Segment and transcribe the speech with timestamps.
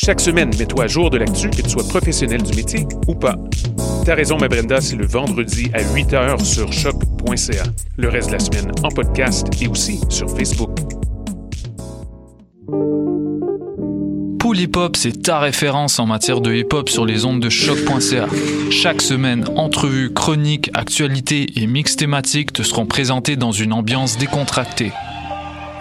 [0.00, 3.34] Chaque semaine, mets-toi à jour de l'actu, que tu sois professionnel du métier ou pas.
[4.04, 7.64] T'as raison, ma Brenda, c'est le vendredi à 8 h sur choc.ca.
[7.96, 10.70] Le reste de la semaine en podcast et aussi sur Facebook.
[14.38, 17.50] Pool Hip Hop, c'est ta référence en matière de hip hop sur les ondes de
[17.50, 18.28] choc.ca.
[18.70, 24.92] Chaque semaine, entrevues, chroniques, actualités et mix thématiques te seront présentés dans une ambiance décontractée.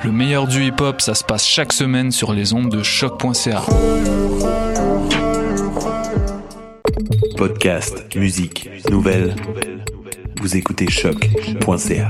[0.04, 3.64] Le meilleur du hip hop, ça se passe chaque semaine sur les ondes de choc.ca.
[7.36, 9.36] Podcast, musique, nouvelles.
[10.42, 12.10] Vous écoutez choc.ca.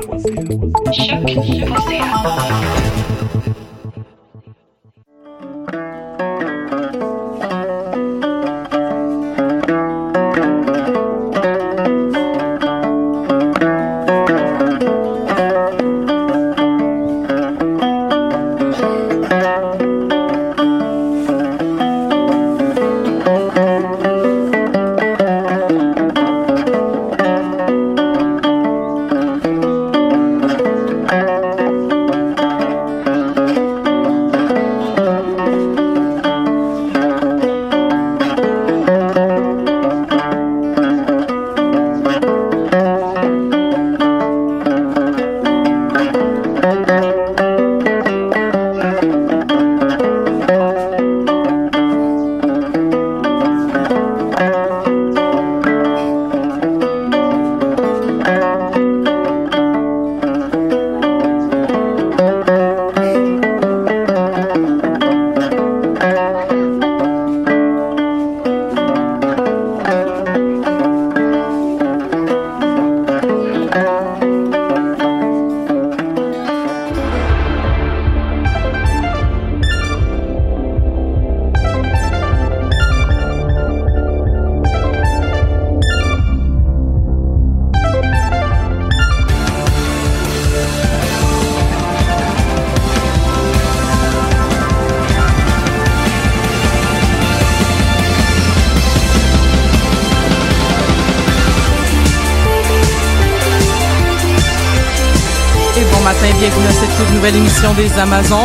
[107.77, 108.39] des Amazones.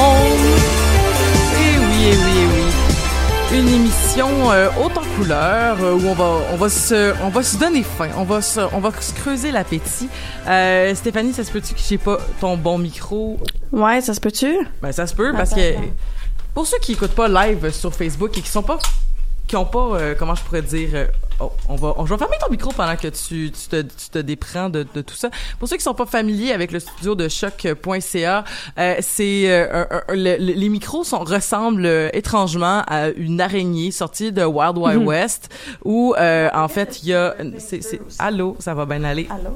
[1.57, 3.59] Et oui, et oui, et oui.
[3.59, 7.43] Une émission euh, haute en couleur euh, où on va, on va se, on va
[7.43, 10.11] se donner faim, on va se, on va se creuser l'appétit.
[10.47, 13.41] Euh, Stéphanie, ça se peut-tu que j'ai pas ton bon micro?
[13.73, 14.55] Ouais, ça se peut-tu?
[14.83, 15.77] Ben ça se peut parce que
[16.53, 18.79] pour ceux qui écoutent pas live sur Facebook et qui sont pas,
[19.47, 21.09] qui ont pas, euh, comment je pourrais dire.
[21.83, 24.19] On va, on, je vais fermer ton micro pendant que tu, tu, te, tu te
[24.19, 25.31] déprends de, de tout ça.
[25.59, 28.45] Pour ceux qui sont pas familiers avec le studio de choc.ca,
[28.79, 34.33] euh, c'est euh, le- le- les micros sont ressemblent euh, étrangement à une araignée sortie
[34.33, 35.49] de Wild Wild West
[35.85, 37.81] où euh, en fait il y a c'est
[38.19, 39.27] allô, ça va bien aller?
[39.31, 39.51] Allô?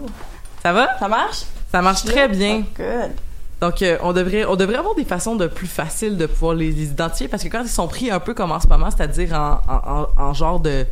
[0.62, 0.88] Ça va?
[0.98, 1.43] Ça marche?
[1.70, 2.62] Ça marche très bien.
[2.64, 3.12] Oh, good.
[3.60, 6.70] Donc, euh, on devrait on devrait avoir des façons de plus faciles de pouvoir les,
[6.72, 9.32] les identifier parce que quand ils sont pris un peu comme en ce moment, c'est-à-dire
[9.32, 10.84] en, en, en, en genre de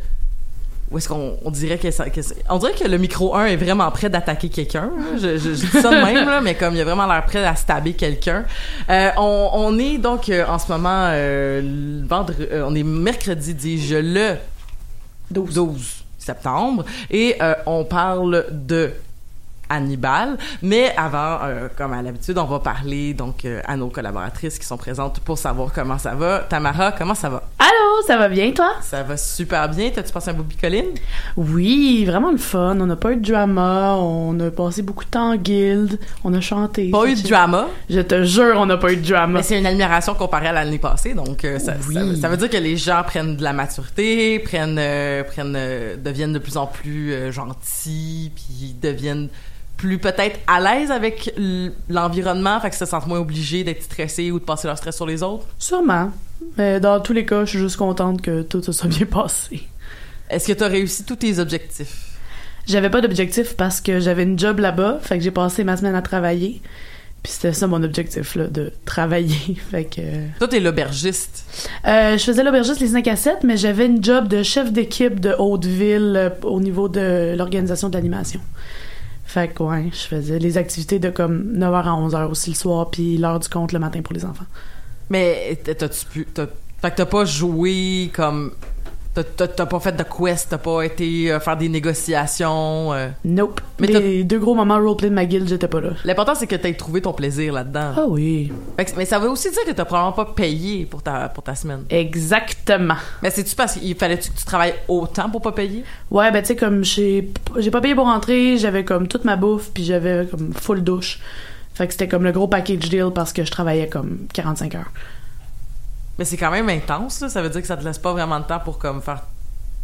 [0.91, 3.55] où est-ce qu'on on dirait que, ça, que on dirait que le micro 1 est
[3.55, 4.91] vraiment prêt d'attaquer quelqu'un.
[4.95, 5.15] hein.
[5.17, 7.43] Je, je, je dis ça de même là, mais comme il a vraiment l'air prêt
[7.43, 8.45] à stabber quelqu'un.
[8.89, 11.61] Euh, on, on est donc euh, en ce moment euh,
[12.11, 14.35] euh, on est mercredi dis-je le
[15.31, 17.35] 12, septembre et
[17.65, 18.91] on parle de
[19.69, 20.37] Hannibal.
[20.61, 24.65] Mais avant, euh, comme à l'habitude, on va parler donc euh, à nos collaboratrices qui
[24.65, 26.39] sont présentes pour savoir comment ça va.
[26.39, 27.43] Tamara, comment ça va?
[27.59, 28.71] Allô, ça va bien, toi?
[28.81, 29.89] Ça va super bien.
[29.89, 30.85] T'as-tu passé un beau picoline?
[31.37, 32.77] Oui, vraiment le fun.
[32.79, 33.95] On n'a pas eu de drama.
[33.97, 35.99] On a passé beaucoup de temps en guild.
[36.23, 36.89] On a chanté.
[36.91, 39.39] Pas eu de drama, Je te jure, on n'a pas eu de drama.
[39.39, 41.13] mais c'est une admiration comparée à l'année passée.
[41.13, 42.15] Donc, euh, ça, Oui.
[42.15, 44.79] ça, ça veut dire que les gens prennent de la maturité, prennent,
[45.27, 45.57] prennent,
[46.03, 49.29] deviennent de plus en plus gentils, puis deviennent
[49.77, 51.33] plus peut-être à l'aise avec
[51.89, 55.05] l'environnement, fait que se sentent moins obligés d'être stressés ou de passer leur stress sur
[55.05, 55.45] les autres?
[55.59, 56.11] Sûrement.
[56.57, 59.63] Mais dans tous les cas, je suis juste contente que tout se soit bien passé.
[60.29, 62.11] Est-ce que tu as réussi tous tes objectifs?
[62.67, 65.95] J'avais pas d'objectif parce que j'avais une job là-bas, fait que j'ai passé ma semaine
[65.95, 66.61] à travailler.
[67.21, 69.55] Puis c'était ça mon objectif, là, de travailler.
[69.71, 70.01] fait que...
[70.37, 71.45] Toi, t'es l'aubergiste.
[71.87, 75.19] Euh, je faisais l'aubergiste les 5 à 7, mais j'avais une job de chef d'équipe
[75.19, 78.39] de Haute-Ville euh, au niveau de l'organisation de l'animation.
[79.25, 82.89] Fait que, ouais, je faisais les activités de comme 9h à 11h aussi le soir,
[82.91, 84.45] puis l'heure du compte le matin pour les enfants.
[85.09, 86.25] Mais t'as-tu pu...
[86.33, 86.47] t'as-
[86.81, 88.51] Fait que t'as pas joué comme...
[89.37, 92.93] T'as- pas fait de quest, t'as pas été euh, faire des négociations.
[92.93, 93.07] euh.
[93.23, 93.61] Nope.
[93.79, 95.91] Mais les deux gros moments roleplay de ma guilde, j'étais pas là.
[96.03, 97.93] L'important, c'est que t'aies trouvé ton plaisir là-dedans.
[97.95, 98.51] Ah oui.
[98.77, 101.55] Que- mais ça veut aussi dire que t'as probablement pas payé pour ta, pour ta
[101.55, 101.83] semaine.
[101.89, 102.95] Exactement.
[103.23, 105.83] Mais c'est-tu parce qu'il fallait que tu travailles autant pour pas payer?
[106.11, 107.31] Ouais, ben tu sais, comme j'ai
[107.71, 111.19] pas payé pour rentrer, j'avais comme toute ma bouffe, puis j'avais comme full douche.
[111.73, 114.91] Fait que c'était comme le gros package deal parce que je travaillais comme 45 heures.
[116.17, 117.29] Mais c'est quand même intense, là.
[117.29, 119.21] Ça veut dire que ça te laisse pas vraiment de temps pour comme faire.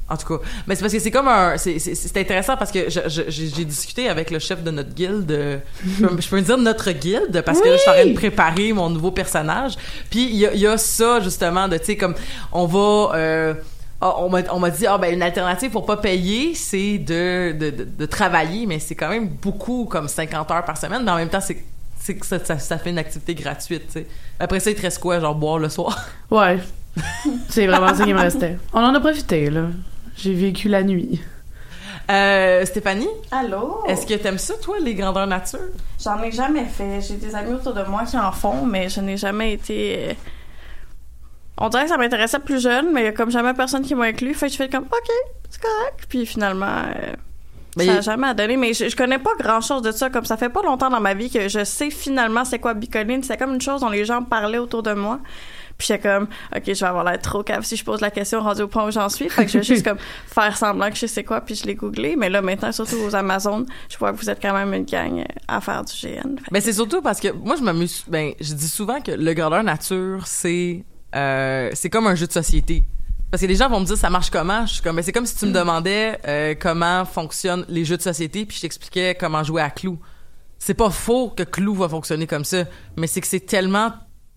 [0.09, 1.55] En tout cas, mais c'est parce que c'est comme un.
[1.57, 5.61] C'est intéressant parce que j'ai discuté avec le chef de notre guilde.
[5.85, 8.13] Je peux, je peux dire notre guilde parce que là, je suis en train de
[8.13, 9.75] préparer mon nouveau personnage.
[10.09, 12.15] Puis il y a, il y a ça justement de tu sais comme
[12.51, 13.15] on va.
[13.15, 13.53] euh,
[14.01, 17.51] ah, on m'a on m'a dit ah ben une alternative pour pas payer c'est de,
[17.51, 21.11] de, de, de travailler mais c'est quand même beaucoup comme 50 heures par semaine mais
[21.11, 21.63] en même temps c'est
[22.11, 24.07] c'est que ça, ça, ça fait une activité gratuite tu sais
[24.39, 25.97] après ça il te reste quoi genre boire le soir?
[26.31, 26.59] Ouais.
[27.49, 28.57] C'est vraiment ça qui me restait.
[28.73, 29.67] On en a profité, là.
[30.17, 31.21] J'ai vécu la nuit.
[32.09, 33.83] Euh, Stéphanie, Allô?
[33.87, 35.59] est-ce que t'aimes ça, toi, les grandeurs nature?
[36.03, 36.99] J'en ai jamais fait.
[36.99, 40.09] J'ai des amis autour de moi qui en font, mais je n'ai jamais été.
[40.09, 40.13] euh,
[41.57, 43.95] On dirait que ça m'intéressait plus jeune, mais il y a comme jamais personne qui
[43.95, 44.33] m'a inclus.
[44.33, 45.09] Fait que je fais comme, OK,
[45.49, 46.05] c'est correct.
[46.09, 47.13] Puis finalement, euh,
[47.77, 48.57] Mais ça n'a jamais donné.
[48.57, 50.09] Mais je, je connais pas grand chose de ça.
[50.09, 53.23] Comme ça fait pas longtemps dans ma vie que je sais finalement c'est quoi bicoline.
[53.23, 55.19] C'est comme une chose dont les gens parlaient autour de moi.
[55.77, 58.41] Puis j'étais comme, OK, je vais avoir l'air trop cave si je pose la question
[58.41, 59.29] rendu au point où j'en suis.
[59.29, 59.97] Fait que je vais juste comme
[60.27, 62.15] faire semblant que je sais quoi, puis je l'ai googlé.
[62.15, 65.23] Mais là, maintenant, surtout aux Amazones, je vois que vous êtes quand même une gang
[65.47, 66.35] à faire du GN.
[66.35, 68.03] Que- Ben, c'est surtout parce que moi, je m'amuse.
[68.07, 70.83] Ben, je dis souvent que le grandeur nature, c'est
[71.15, 72.83] euh, c'est comme un jeu de société.
[73.31, 74.65] Parce que les gens vont me dire ça marche comment?
[74.65, 77.95] Je suis comme, ben, c'est comme si tu me demandais euh, comment fonctionnent les jeux
[77.95, 79.97] de société, puis je t'expliquais comment jouer à Clou.
[80.59, 82.65] C'est pas faux que Clou va fonctionner comme ça,
[82.97, 83.93] mais c'est que c'est tellement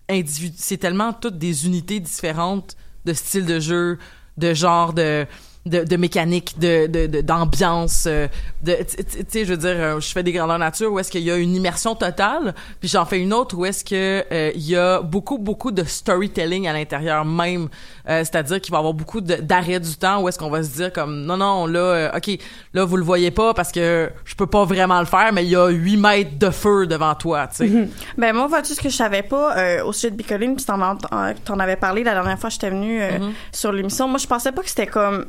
[0.09, 3.99] individu, c'est tellement toutes des unités différentes de style de jeu,
[4.37, 5.27] de genre de
[5.65, 8.27] de, de mécanique, de de- de- d'ambiance, euh,
[8.63, 11.23] de tu sais, je veux dire, euh, je fais des grandeurs nature où est-ce qu'il
[11.23, 14.61] y a une immersion totale, puis j'en fais une autre où est-ce que euh, il
[14.69, 17.69] y a beaucoup beaucoup de storytelling à l'intérieur même,
[18.07, 20.61] Euh, c'est-à-dire qu'il va y avoir beaucoup de- d'arrêt du temps où est-ce qu'on va
[20.61, 22.37] se dire comme non non là euh, ok
[22.73, 25.49] là vous le voyez pas parce que je peux pas vraiment le faire mais il
[25.49, 27.87] y a 8 mètres de feu devant toi tu sais
[28.19, 30.79] Ben moi, vois-tu ce que je savais pas euh, au sujet de Bicoline, puis t'en,
[30.81, 33.31] en- avais parlé la dernière fois que j'étais venue euh, Mm-hmm.
[33.53, 34.07] sur l'émission.
[34.07, 35.25] Moi, je pensais pas que c'était comme.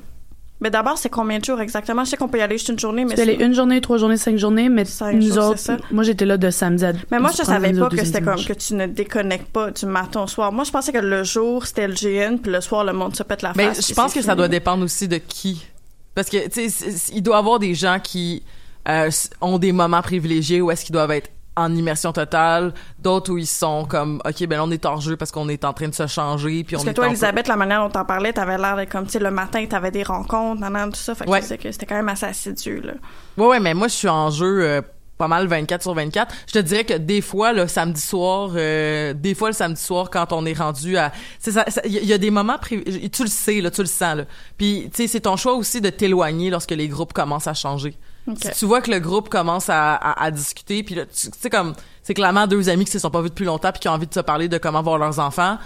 [0.60, 2.04] Mais d'abord, c'est combien de jours exactement?
[2.04, 4.16] Je sais qu'on peut y aller juste une journée, mais c'est- une journée, trois journées,
[4.16, 5.78] cinq journées, mais Cinq nous jours, autres, c'est ça.
[5.90, 8.42] moi j'étais là de samedi à Mais moi, je premier savais pas que c'était comme
[8.42, 10.52] que tu ne déconnectes pas du matin au soir.
[10.52, 13.22] Moi, je pensais que le jour, c'était le GN, puis le soir, le monde se
[13.22, 13.80] pète la Mais face.
[13.82, 14.36] je puis pense que ça fini.
[14.36, 15.66] doit dépendre aussi de qui.
[16.14, 18.42] Parce que, tu sais, il doit y avoir des gens qui
[18.88, 19.10] euh,
[19.42, 23.46] ont des moments privilégiés où est-ce qu'ils doivent être en immersion totale, d'autres où ils
[23.46, 25.94] sont comme, OK, ben là, on est hors jeu parce qu'on est en train de
[25.94, 28.32] se changer, puis Parce on que est toi, en- Elisabeth, la manière dont t'en parlais,
[28.32, 31.14] t'avais l'air comme, tu sais, le matin, t'avais des rencontres, nan, tout ça.
[31.14, 31.40] Fait Ouais.
[31.40, 32.92] que c'était quand même assez assidu, là.
[33.38, 34.82] Ouais, ouais, mais moi, je suis en jeu euh,
[35.18, 36.34] pas mal 24 sur 24.
[36.46, 40.10] Je te dirais que des fois, le samedi soir, euh, des fois, le samedi soir,
[40.10, 41.10] quand on est rendu à...
[41.38, 42.58] c'est ça- ça- Il y, a- il y a des moments...
[42.58, 44.24] priv- Tu le sais, là, tu le sens, là.
[44.58, 47.96] Puis, tu sais, c'est ton choix aussi de t'éloigner lorsque les groupes commencent à changer.
[48.34, 51.50] Si tu vois que le groupe commence à, à, à discuter, puis là, tu sais,
[51.50, 51.74] comme...
[52.02, 54.06] C'est clairement deux amis qui se sont pas vus depuis longtemps puis qui ont envie
[54.06, 55.58] de se parler de comment voir leurs enfants.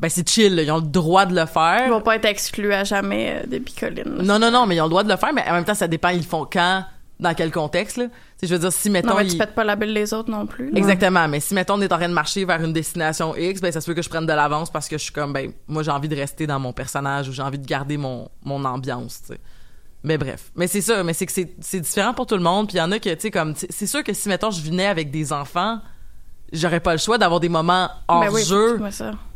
[0.00, 0.62] Ben, c'est chill, là.
[0.62, 1.82] Ils ont le droit de le faire.
[1.86, 4.16] Ils vont pas être exclus à jamais euh, des bicolines.
[4.16, 4.22] là.
[4.24, 5.74] Non, non, non, mais ils ont le droit de le faire, mais en même temps,
[5.74, 6.84] ça dépend, ils le font quand,
[7.20, 8.06] dans quel contexte, là.
[8.42, 10.70] Je veux dire, si, mettons, Non, mais ils- pètes pas la des autres non plus.
[10.70, 10.78] là.
[10.78, 13.72] Exactement, mais si, mettons, on est en train de marcher vers une destination X, ben,
[13.72, 15.82] ça se peut que je prenne de l'avance parce que je suis comme, ben, moi,
[15.82, 19.20] j'ai envie de rester dans mon personnage ou j'ai envie de garder mon, mon ambiance,
[19.22, 19.40] tu sais.
[20.04, 20.50] Mais bref.
[20.54, 22.80] Mais c'est ça, mais c'est que c'est, c'est différent pour tout le monde, puis il
[22.80, 25.10] y en a que, tu sais, comme, c'est sûr que si, mettons, je venais avec
[25.10, 25.80] des enfants,
[26.52, 28.78] j'aurais pas le choix d'avoir des moments hors Ben oui, jeu.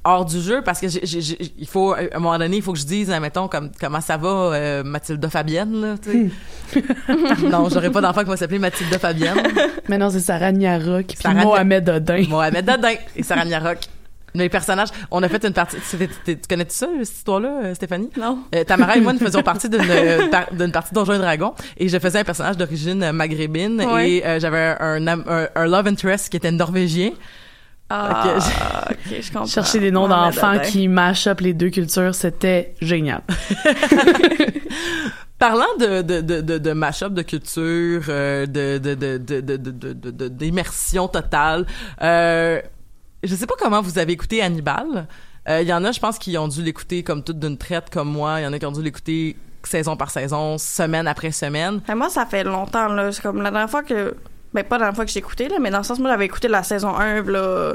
[0.04, 2.62] hors du jeu parce que j'ai, j'ai- j'ai- il faut à un moment donné il
[2.62, 6.32] faut que je dise mettons comme comment ça va euh, Mathilda Fabienne là tu
[6.72, 6.82] sais.
[7.50, 9.36] Non j'aurais pas d'enfant qui va s'appeler Mathilda Fabienne.
[9.90, 12.24] Mais non, c'est Sarah Niarok puis Sarah Mohamed Odin.
[12.30, 13.80] Mohamed Dadin et Sarah Niarok
[14.34, 17.74] les personnages on a fait une partie tu, tu- tu connais ça cette histoire là
[17.74, 18.38] Stéphanie Non.
[18.54, 21.54] euh, Tamara et moi, nous faisions partie d'une euh, par- d'une partie Donjons et Dragons
[21.76, 24.10] et je faisais un personnage d'origine euh, maghrébine Ouais.
[24.10, 27.10] et euh, j'avais un, un, un love interest qui était norvégien.
[27.94, 28.42] Ah, Ok.
[28.90, 29.46] ok, je comprends.
[29.46, 33.20] Chercher des noms d'enfants qui mash up les deux cultures, c'était génial.
[35.38, 39.56] Parlant de de de de, de mash-up de culture, euh, de de de de de
[39.56, 41.66] de de- de- d'immersion totale.
[42.00, 42.60] Euh,
[43.22, 45.06] je sais pas comment vous avez écouté Hannibal.
[45.48, 47.90] Euh, Il y en a, je pense, qui ont dû l'écouter comme toute d'une traite,
[47.90, 48.40] comme moi.
[48.40, 51.80] Il y en a qui ont dû l'écouter saison par saison, semaine après semaine.
[51.86, 53.12] Ben, moi, ça fait longtemps, là.
[53.12, 54.14] C'est comme la dernière fois que.
[54.54, 56.26] Ben, pas la dernière fois que j'ai écouté, là, mais dans le sens, moi, j'avais
[56.26, 57.74] écouté la saison 1, là,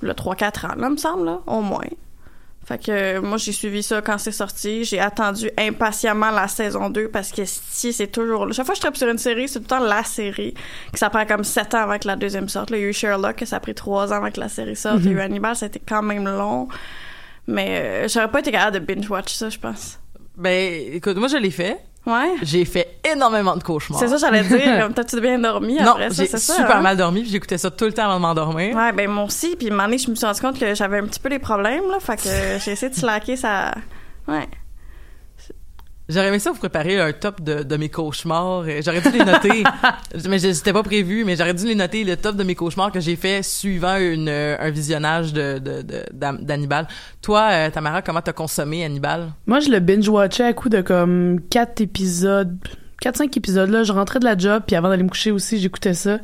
[0.00, 1.86] le 3-4 ans, là, me semble, là, au moins.
[2.64, 4.84] Fait que euh, moi, j'ai suivi ça quand c'est sorti.
[4.84, 8.52] J'ai attendu impatiemment la saison 2 parce que si c'est toujours.
[8.52, 10.54] Chaque fois que je trappe sur une série, c'est tout le temps la série.
[10.92, 12.70] Que ça prend comme 7 ans avant que la deuxième sorte.
[12.70, 14.48] Là, il y a eu Sherlock, que ça a pris 3 ans avant que la
[14.48, 15.00] série sorte.
[15.00, 16.68] Il y a eu Hannibal, ça a été quand même long.
[17.48, 19.98] Mais euh, j'aurais pas été capable de binge-watch ça, je pense.
[20.36, 21.78] Ben, écoute, moi, je l'ai fait.
[22.04, 22.34] Ouais.
[22.42, 24.00] J'ai fait énormément de cauchemars.
[24.00, 24.90] C'est ça, j'allais dire.
[24.94, 26.80] T'as-tu bien dormi Non, après ça, j'ai super hein?
[26.80, 28.74] mal dormi, puis j'écoutais ça tout le temps avant de m'endormir.
[28.76, 29.54] Ouais, ben moi aussi.
[29.56, 31.38] Puis, un moment donné, je me suis rendu compte que j'avais un petit peu des
[31.38, 32.00] problèmes, là.
[32.00, 32.22] Fait que
[32.64, 33.72] j'ai essayé de slacker ça.
[34.26, 34.48] Ouais.
[36.12, 38.64] J'aurais aimé ça vous préparer un top de, de mes cauchemars.
[38.66, 39.64] Euh, J'aurais dû les noter,
[40.28, 42.92] mais je- c'était pas prévu, mais j'aurais dû les noter le top de mes cauchemars
[42.92, 46.86] que j'ai fait suivant une, euh, un visionnage de de- d'Hannibal.
[47.22, 49.32] Toi, euh, Tamara, comment t'as consommé Hannibal?
[49.46, 52.56] Moi, je le binge-watchais à coup de comme quatre épisodes,
[53.00, 53.68] quatre cinq épisodes.
[53.70, 56.18] Là, je rentrais de la job, puis avant d'aller me coucher aussi, j'écoutais ça.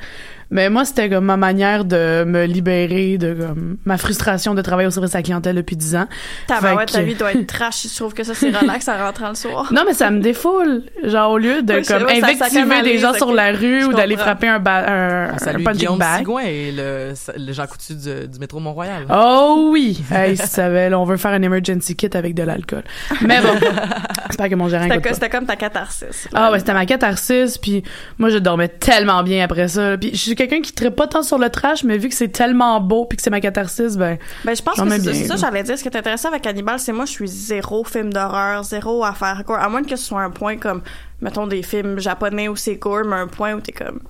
[0.51, 4.89] Mais moi, c'était comme ma manière de me libérer de comme ma frustration de travailler
[4.89, 6.07] au service à la clientèle depuis 10 ans.
[6.47, 7.87] Tabarouette, Fait ta que- vie doit être trash.
[7.87, 9.71] Je trouve que ça, c'est relax en rentrant le soir.
[9.73, 10.85] Non, mais ça me défoule.
[11.05, 13.85] Genre, au lieu de Oui, comme ouais, ça- ça invectiver des gens sur la rue
[13.85, 16.19] ou d'aller frapper un, ba- un, On un salue punching Guillaume bag.
[16.19, 19.05] Sigouin et le, le Jean Coutu du, du métro Mont-Royal.
[19.13, 20.03] Oh oui!
[20.11, 22.85] Hey, si tu savais, là, on veut faire un emergency kit avec de l'alcool.
[23.21, 23.49] Mais bon,
[24.29, 24.89] j'espère que mon gérant.
[25.13, 26.29] C'était comme ta catharsis.
[26.35, 27.83] Ah ouais, c'était ma catharsis, puis
[28.19, 29.97] moi je dormais tellement bien après ça.
[29.99, 32.29] Puis je suis quelqu'un qui ne pas tant sur le trash, mais vu que c'est
[32.29, 35.65] tellement beau puis que c'est ma catharsis, ben Ben, je pense que c'est ça, j'allais
[35.65, 35.77] dire.
[35.77, 39.43] Ce qui est intéressant avec Hannibal, c'est moi, je suis zéro film d'horreur, zéro affaire
[39.45, 39.59] gore.
[39.59, 40.83] À moins que ce soit un point comme,
[41.21, 44.01] mettons, des films japonais où c'est gore, mais un point où t'es comme,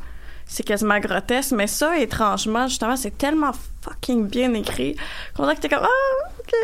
[0.47, 1.53] c'est quasiment grotesque.
[1.53, 4.97] Mais ça, étrangement, justement, c'est tellement fucking bien écrit
[5.35, 6.55] qu'on dirait que t'es comme, ah, ok.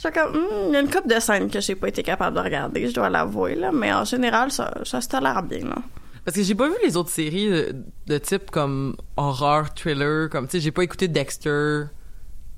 [0.00, 2.36] J'ai comme, hmm, il y a une couple de scènes que j'ai pas été capable
[2.36, 3.72] de regarder, je dois l'avouer, là.
[3.72, 5.76] Mais en général, ça, ça se tolère bien, là.
[6.28, 7.74] Parce que j'ai pas vu les autres séries de,
[8.06, 11.84] de type comme horreur, thriller, comme tu sais, j'ai pas écouté Dexter.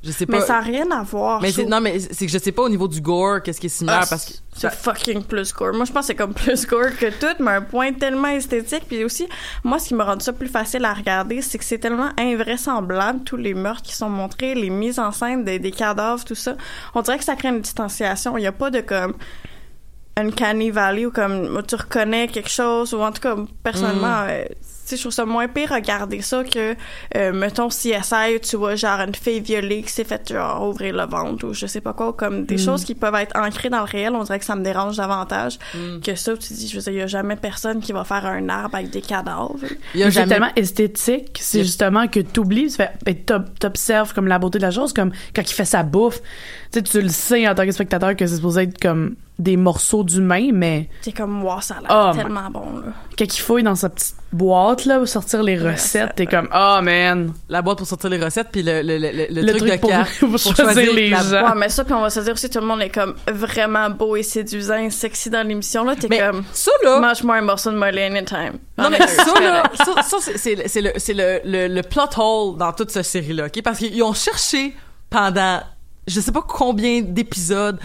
[0.02, 0.40] Je sais pas.
[0.40, 1.40] Mais ça n'a rien à voir.
[1.40, 3.68] Mais non mais c'est que je sais pas au niveau du gore qu'est-ce qui est
[3.68, 5.72] similaire Ah, parce que c'est fucking plus gore.
[5.72, 8.86] Moi, je pense que c'est comme plus gore que tout, mais un point tellement esthétique.
[8.88, 9.28] Puis aussi,
[9.62, 13.22] moi, ce qui me rend ça plus facile à regarder, c'est que c'est tellement invraisemblable,
[13.22, 16.56] tous les meurtres qui sont montrés, les mises en scène des, des cadavres, tout ça.
[16.96, 18.36] On dirait que ça crée une distanciation.
[18.36, 19.14] Il n'y a pas de comme
[20.16, 24.42] uncanny valley ou comme où tu reconnais quelque chose ou en tout cas personnellement euh,
[24.50, 26.74] tu sais je trouve ça moins pire regarder ça que
[27.16, 31.06] euh, mettons CSI tu vois genre une fille violée qui s'est fait genre ouvrir le
[31.06, 33.84] ventre ou je sais pas quoi comme des choses qui peuvent être ancrées dans le
[33.84, 35.58] réel on dirait que ça me dérange davantage
[36.04, 36.32] que ça.
[36.32, 38.48] Où tu dis je veux dire il y a jamais personne qui va faire un
[38.48, 39.56] arbre avec des cadavres.
[39.94, 43.14] Il y a c'est jamais tellement esthétique, c'est a- justement que t'oublies, tu fais, ben,
[43.14, 46.20] t'ob- t'observes comme la beauté de la chose, comme quand il fait sa bouffe,
[46.72, 49.56] tu sais, tu le sais en tant que spectateur que c'est supposé être comme des
[49.56, 52.92] morceaux d'humain, mais c'est comme wow ça a l'air Oh, tellement bon là.
[53.18, 56.78] quand il fouille dans sa petite boîte là, pour sortir les recettes, t'es comme, oh
[56.82, 59.72] man, la boîte pour sortir les recettes puis le le, le, le, le, truc, truc
[59.72, 61.42] de pour, carte pour choisir les la- gens.
[61.48, 63.88] ouais mais ça puis on va se dire aussi tout le monde est comme vraiment
[63.90, 65.96] beau et séduisant et sexy dans l'émission là.
[65.96, 68.58] T'es mais comme ça là mange-moi un morceau de mollet anytime.
[68.78, 72.02] Non mais ça c'est là ça, ça, c'est c'est le c'est le, le le plot
[72.18, 73.62] hole dans toute cette série là OK?
[73.62, 74.74] Parce qu'ils ont cherché
[75.08, 75.60] pendant
[76.06, 77.78] je sais pas combien d'épisodes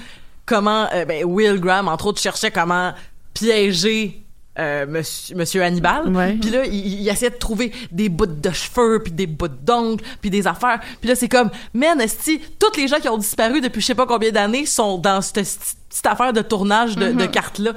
[0.45, 2.93] comment euh, ben Will Graham entre autres cherchait comment
[3.33, 4.21] piéger
[4.57, 6.03] euh, monsieur, monsieur Hannibal.
[6.39, 10.01] Puis là il, il essayait de trouver des bouts de cheveux puis des bouts d'ongles
[10.21, 10.79] puis des affaires.
[11.01, 13.95] Puis là c'est comme man esti toutes les gens qui ont disparu depuis je sais
[13.95, 15.45] pas combien d'années sont dans cette
[15.89, 17.73] petite affaire de tournage de, de cartes là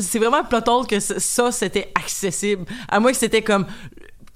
[0.00, 2.66] c'est vraiment hole que ça c'était accessible.
[2.88, 3.66] À moins que c'était comme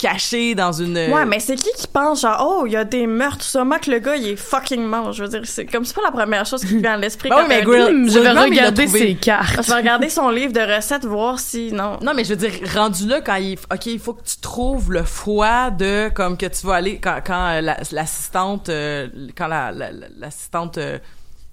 [0.00, 3.06] caché dans une Ouais, mais c'est qui qui pense genre oh, il y a des
[3.06, 5.12] meurtres, sûrement que le gars il est fucking mort.
[5.12, 7.28] Je veux dire, c'est comme c'est pas la première chose qui me vient à l'esprit.
[7.28, 9.62] Quand oui, mais Grill- je vais regarder ses cartes.
[9.64, 11.98] Je vais regarder son livre de recettes voir si non.
[12.02, 14.92] Non, mais je veux dire, rendu là, quand il, ok, il faut que tu trouves
[14.92, 19.46] le foie de, comme que tu vas aller, quand, quand euh, la- l'assistante, euh, quand
[19.48, 20.98] la, la- la- l'assistante euh,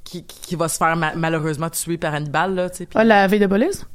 [0.04, 3.28] qui, qui va se faire ma- malheureusement tuer par Hannibal, là, tu sais, Ah, la
[3.28, 3.86] veille de police?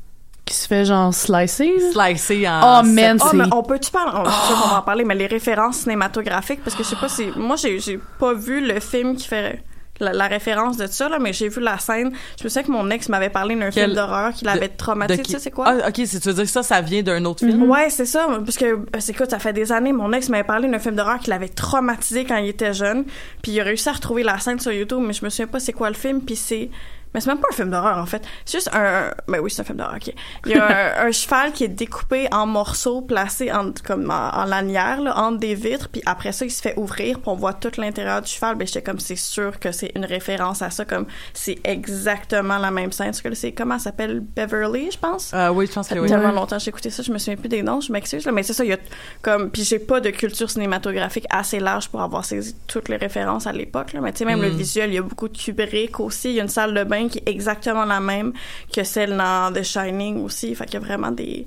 [0.44, 1.72] Qui se fait genre slicer?
[1.92, 2.80] slicer en...
[2.80, 3.36] Oh, man, Oh, c'est...
[3.36, 4.12] mais on peut-tu parler?
[4.14, 6.96] On, je sais qu'on va en parler, mais les références cinématographiques, parce que je sais
[6.96, 7.26] pas si.
[7.36, 9.62] Moi, j'ai, j'ai pas vu le film qui fait
[10.00, 12.12] la, la référence de ça, là, mais j'ai vu la scène.
[12.40, 15.22] Je me souviens que mon ex m'avait parlé d'un Quel- film d'horreur qui l'avait traumatisé.
[15.22, 15.66] qui- Tu sais, c'est quoi?
[15.68, 17.70] Ah, ok, c'est, tu veux dire que ça, ça vient d'un autre film?
[17.70, 18.26] Ouais, c'est ça.
[18.44, 21.20] Parce que, c'est écoute, ça fait des années, mon ex m'avait parlé d'un film d'horreur
[21.20, 23.04] qui l'avait traumatisé quand il était jeune.
[23.42, 25.60] Puis il a réussi à retrouver la scène sur YouTube, mais je me souviens pas
[25.60, 26.20] c'est quoi le film.
[26.20, 26.68] Puis c'est
[27.14, 28.22] Mais c'est même pas un film d'horreur, en fait.
[28.44, 29.10] C'est juste un...
[29.28, 30.14] Ben oui, c'est un film d'horreur, OK.
[30.46, 30.66] Il y a
[31.02, 35.18] un, un cheval qui est découpé en morceaux, placé en, comme en, en lanière, là,
[35.18, 38.22] entre des vitres, puis après ça, il se fait ouvrir, puis on voit tout l'intérieur
[38.22, 38.54] du cheval.
[38.56, 42.70] Ben j'étais comme, c'est sûr que c'est une référence à ça, comme c'est exactement la
[42.70, 43.06] même scène.
[43.08, 44.20] Parce que là, c'est comment ça s'appelle?
[44.20, 45.32] Beverly, je pense?
[45.34, 46.08] Euh, oui, je pense Ça que fait oui.
[46.08, 48.32] tellement longtemps que j'ai écouté ça, je me souviens plus des noms, je m'excuse, là,
[48.32, 48.78] mais c'est ça, il y a
[49.20, 53.46] comme, puis j'ai pas de culture cinématographique assez large pour avoir saisi toutes les références
[53.46, 54.56] à l'époque, là, mais tu sais, même le Mm.
[54.56, 57.01] visuel, il y a beaucoup de Kubrick aussi, il y a une salle de bain
[57.08, 58.32] qui est exactement la même
[58.74, 61.46] que celle dans The Shining aussi, fait qu'il y a vraiment des,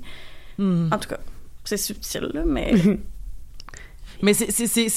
[0.58, 0.88] Hmm.
[0.92, 1.18] en tout cas,
[1.64, 2.72] c'est subtil, là, mais
[4.22, 4.50] Mais c'est-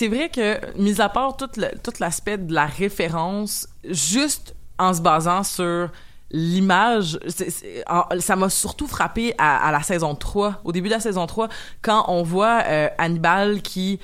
[0.07, 5.01] vrai que, mis à part tout le- tout l'aspect de la référence, juste en se
[5.01, 5.89] basant sur
[6.31, 7.19] l'image,
[8.19, 11.49] ça m'a surtout frappé à, à la saison 3, au début de la saison 3,
[11.81, 13.99] quand on voit euh, Hannibal qui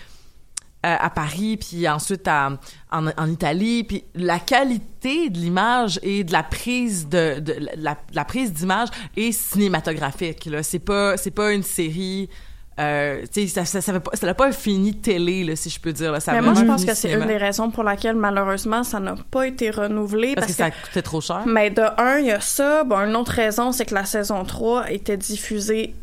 [0.86, 2.60] à Paris, puis ensuite à,
[2.92, 7.94] en, en Italie, puis la qualité de l'image et de la prise de, de la,
[7.94, 10.46] de la prise d'image est cinématographique.
[10.46, 12.30] Là, c'est pas c'est pas une série.
[12.78, 15.80] Euh, tu sais, ça, ça, ça, pas, ça n'a un fini télé, là, si je
[15.80, 16.12] peux dire.
[16.12, 16.20] Là.
[16.20, 19.16] Ça mais moi, je pense que c'est une des raisons pour laquelle, malheureusement, ça n'a
[19.32, 21.44] pas été renouvelé, Parce, parce, que ça coûtait trop cher.
[21.46, 22.84] Mais de un, il y a ça.
[22.84, 25.96] Bon, une autre raison, c'est que la saison 3 était diffusée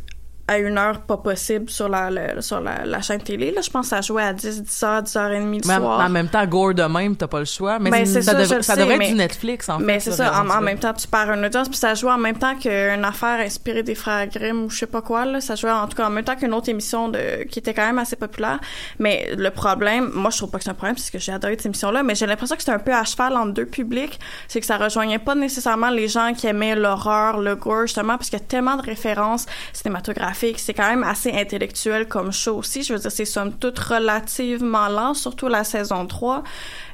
[0.48, 3.52] à une heure pas possible sur la, le- sur la, la chaîne télé.
[3.52, 6.00] Là, je pense que ça jouait à 10, 10h, 10h30 le Mais en, soir.
[6.00, 7.78] en même temps, gore de même, t'as pas le choix.
[7.78, 9.78] Mais Ben, c'est- c'est ça, ça, le ça sais, devrait mais- être du Netflix, en
[9.78, 9.84] fait.
[9.84, 12.36] mais c'est ça, en, même temps, tu perds une audience, puis ça jouait en même
[12.36, 15.40] temps qu'une affaire inspirée des frères Grimm ou je sais pas quoi, là.
[15.40, 17.86] Ça jouait en tout cas en même temps qu'une autre émission de, qui était quand
[17.86, 18.58] même assez populaire.
[18.98, 21.54] Mais le problème, moi, je trouve pas que c'est un problème, parce que j'ai adoré
[21.56, 24.18] cette émission-là, mais j'ai l'impression que c'était un peu à cheval entre deux publics.
[24.48, 28.28] C'est que ça rejoignait pas nécessairement les gens qui aimaient l'horreur, le gore, justement, parce
[28.28, 30.31] qu'il y a tellement de références cinématographiques.
[30.34, 32.82] C'est quand même assez intellectuel comme show aussi.
[32.82, 36.42] Je veux dire, c'est somme toute relativement lent, surtout la saison 3.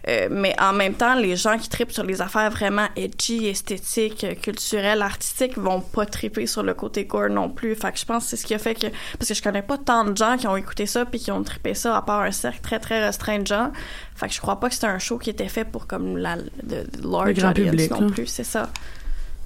[0.09, 4.40] Euh, mais en même temps, les gens qui tripent sur les affaires vraiment edgy, esthétiques,
[4.40, 7.75] culturelles, artistiques vont pas triper sur le côté gore non plus.
[7.75, 8.87] Fait que je pense que c'est ce qui a fait que
[9.18, 11.42] parce que je connais pas tant de gens qui ont écouté ça puis qui ont
[11.42, 13.70] trippé ça à part un cercle très très restreint de gens.
[14.14, 16.37] Fait que je crois pas que c'était un show qui était fait pour comme la
[16.37, 18.07] de, de large grand audience public, non là.
[18.09, 18.70] plus, c'est ça.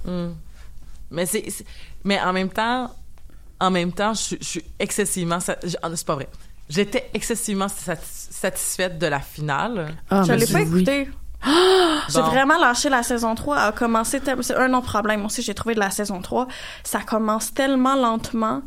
[0.05, 0.29] Mm.
[1.11, 1.65] Mais c'est-
[2.05, 2.89] mais en même temps,
[3.65, 6.27] en même temps, je, suis- je suis excessivement, ah, c'est pas vrai.
[6.69, 9.95] J'étais excessivement satis- satisfaite de la finale.
[10.09, 10.63] Ah, je l'ai pas oui.
[10.67, 11.09] écouté.
[12.09, 12.27] J'ai Bon.
[12.27, 13.57] vraiment lâché la saison 3.
[13.57, 16.47] A commencé tel- c'est un autre problème aussi, j'ai trouvé de la saison 3.
[16.83, 18.61] Ça commence tellement lentement.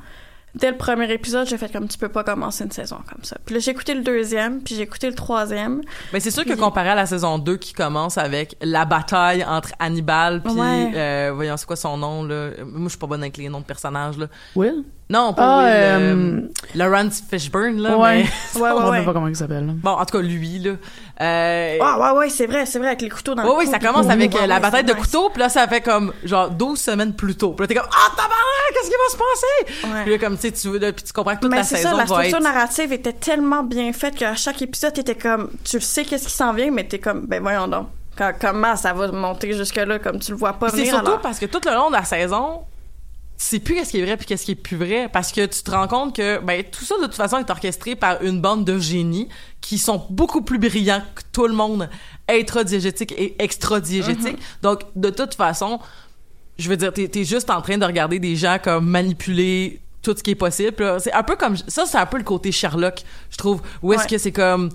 [0.56, 3.36] Dès le premier épisode, j'ai fait comme tu peux pas commencer une saison comme ça.
[3.44, 5.82] Puis là, j'ai écouté le deuxième, puis j'ai écouté le troisième.
[6.14, 9.70] Mais c'est sûr que comparé à la saison 2 qui commence avec la bataille entre
[9.78, 10.92] Hannibal puis Ouais.
[10.94, 12.50] euh, voyons c'est quoi son nom là?
[12.64, 14.26] Moi je suis pas bonne avec les noms de personnages là.
[14.54, 14.84] Will?
[15.08, 16.40] Non, pas Ah, Will, euh, euh,
[16.74, 17.96] Lawrence Fishburne là.
[17.96, 18.24] ouais.
[18.54, 18.98] mais- Ouais, ouais, On ouais.
[19.00, 19.66] sait pas comment il s'appelle.
[19.76, 20.72] Bon, en tout cas lui là.
[21.20, 23.66] Euh, Ah, ouais, ouais, c'est vrai, c'est vrai, avec les couteaux dans Ouais, le oui,
[23.66, 25.00] ça commence avec Ouais, euh, la ouais, bataille de nice.
[25.02, 27.52] couteau, puis là, ça fait comme, genre, 12 semaines plus tôt.
[27.52, 30.02] Puis là, t'es comme, ah, tabarnak, qu'est-ce qui va se passer?
[30.04, 31.62] Puis là, comme, tu sais, tu veux, là, puis tu comprends que toute Mais la
[31.62, 32.42] c'est saison ça, la va structure être...
[32.42, 36.52] narrative était tellement bien faite qu'à chaque épisode, t'étais comme, tu sais qu'est-ce qui s'en
[36.52, 37.88] vient, mais t'es comme, ben voyons donc.
[38.40, 41.20] Comment ça va monter jusque-là, comme tu le vois pas Puis c'est venir surtout alors?
[41.20, 42.62] parce que tout le long de la saison,
[43.44, 45.62] sais plus qu'est-ce qui est vrai puis qu'est-ce qui est plus vrai parce que tu
[45.62, 48.64] te rends compte que ben tout ça de toute façon est orchestré par une bande
[48.64, 49.28] de génies
[49.60, 51.88] qui sont beaucoup plus brillants que tout le monde
[52.28, 54.38] intradiégétique et extradiégétique.
[54.62, 55.80] Donc de toute façon,
[56.58, 60.14] je veux dire t'es es juste en train de regarder des gens comme manipuler tout
[60.16, 60.96] ce qui est possible.
[61.00, 64.02] C'est un peu comme ça c'est un peu le côté Sherlock, je trouve où est-ce
[64.02, 64.08] Ouais.
[64.08, 64.70] que c'est comme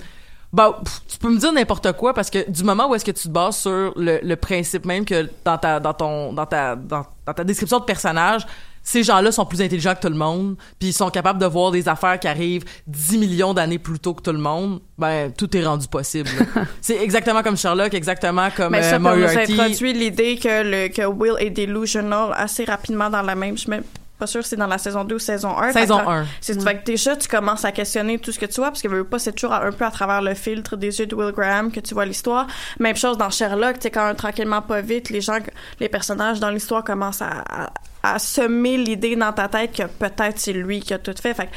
[0.53, 3.11] bah, pff, tu peux me dire n'importe quoi parce que du moment où est-ce que
[3.11, 6.75] tu te bases sur le, le principe même que dans ta dans ton dans ta
[6.75, 8.45] dans, dans ta description de personnage,
[8.83, 11.71] ces gens-là sont plus intelligents que tout le monde, puis ils sont capables de voir
[11.71, 15.55] des affaires qui arrivent 10 millions d'années plus tôt que tout le monde, ben tout
[15.55, 16.29] est rendu possible.
[16.81, 19.53] c'est exactement comme Sherlock, exactement comme Mais euh, ça, nous Moriarty.
[19.53, 23.57] introduit l'idée que, le, que Will est delusional assez rapidement dans la même.
[23.57, 23.83] Je même
[24.21, 25.71] pas sûre si c'est dans la saison 2 ou saison 1.
[25.73, 26.25] Saison Fait que- 1.
[26.41, 28.87] C'est fait que déjà, tu commences à questionner tout ce que tu vois, parce que
[28.87, 31.71] veux pas, c'est toujours un peu à travers le filtre des yeux de Will Graham
[31.71, 32.45] que tu vois l'histoire.
[32.79, 35.39] Même chose dans Sherlock, tu sais, quand tranquillement pas vite, les gens,
[35.79, 40.37] les personnages dans l'histoire commencent à, à, à semer l'idée dans ta tête que peut-être
[40.39, 41.33] c'est lui qui a tout fait.
[41.33, 41.49] Fait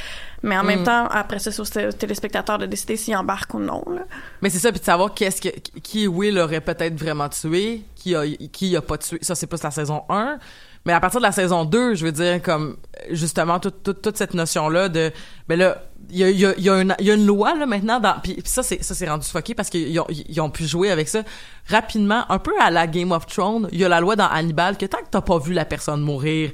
[0.42, 0.84] mais en même Mm.
[0.84, 3.82] temps, après ça, c'est au téléspectateur de décider s'il embarque ou non.
[3.90, 4.02] Là.
[4.42, 5.48] Mais c'est ça, puis de savoir qu'est-ce que
[5.82, 9.18] qui Will aurait peut-être vraiment tué, qui a qui a pas tué.
[9.22, 10.38] Ça c'est plus la saison 1.
[10.86, 12.76] Mais à partir de la saison 2, je veux dire comme
[13.10, 15.12] justement toute toute, toute cette notion là de
[15.48, 17.14] ben là il y a, il y, a, il y, a une, il y a
[17.14, 20.06] une loi là maintenant dans puis, ça c'est ça c'est rendu fucké parce qu'ils ont
[20.10, 21.22] ils ont pu jouer avec ça
[21.70, 24.76] rapidement un peu à la Game of Thrones, il y a la loi dans Hannibal
[24.76, 26.50] que tant que t'as pas vu la personne mourir,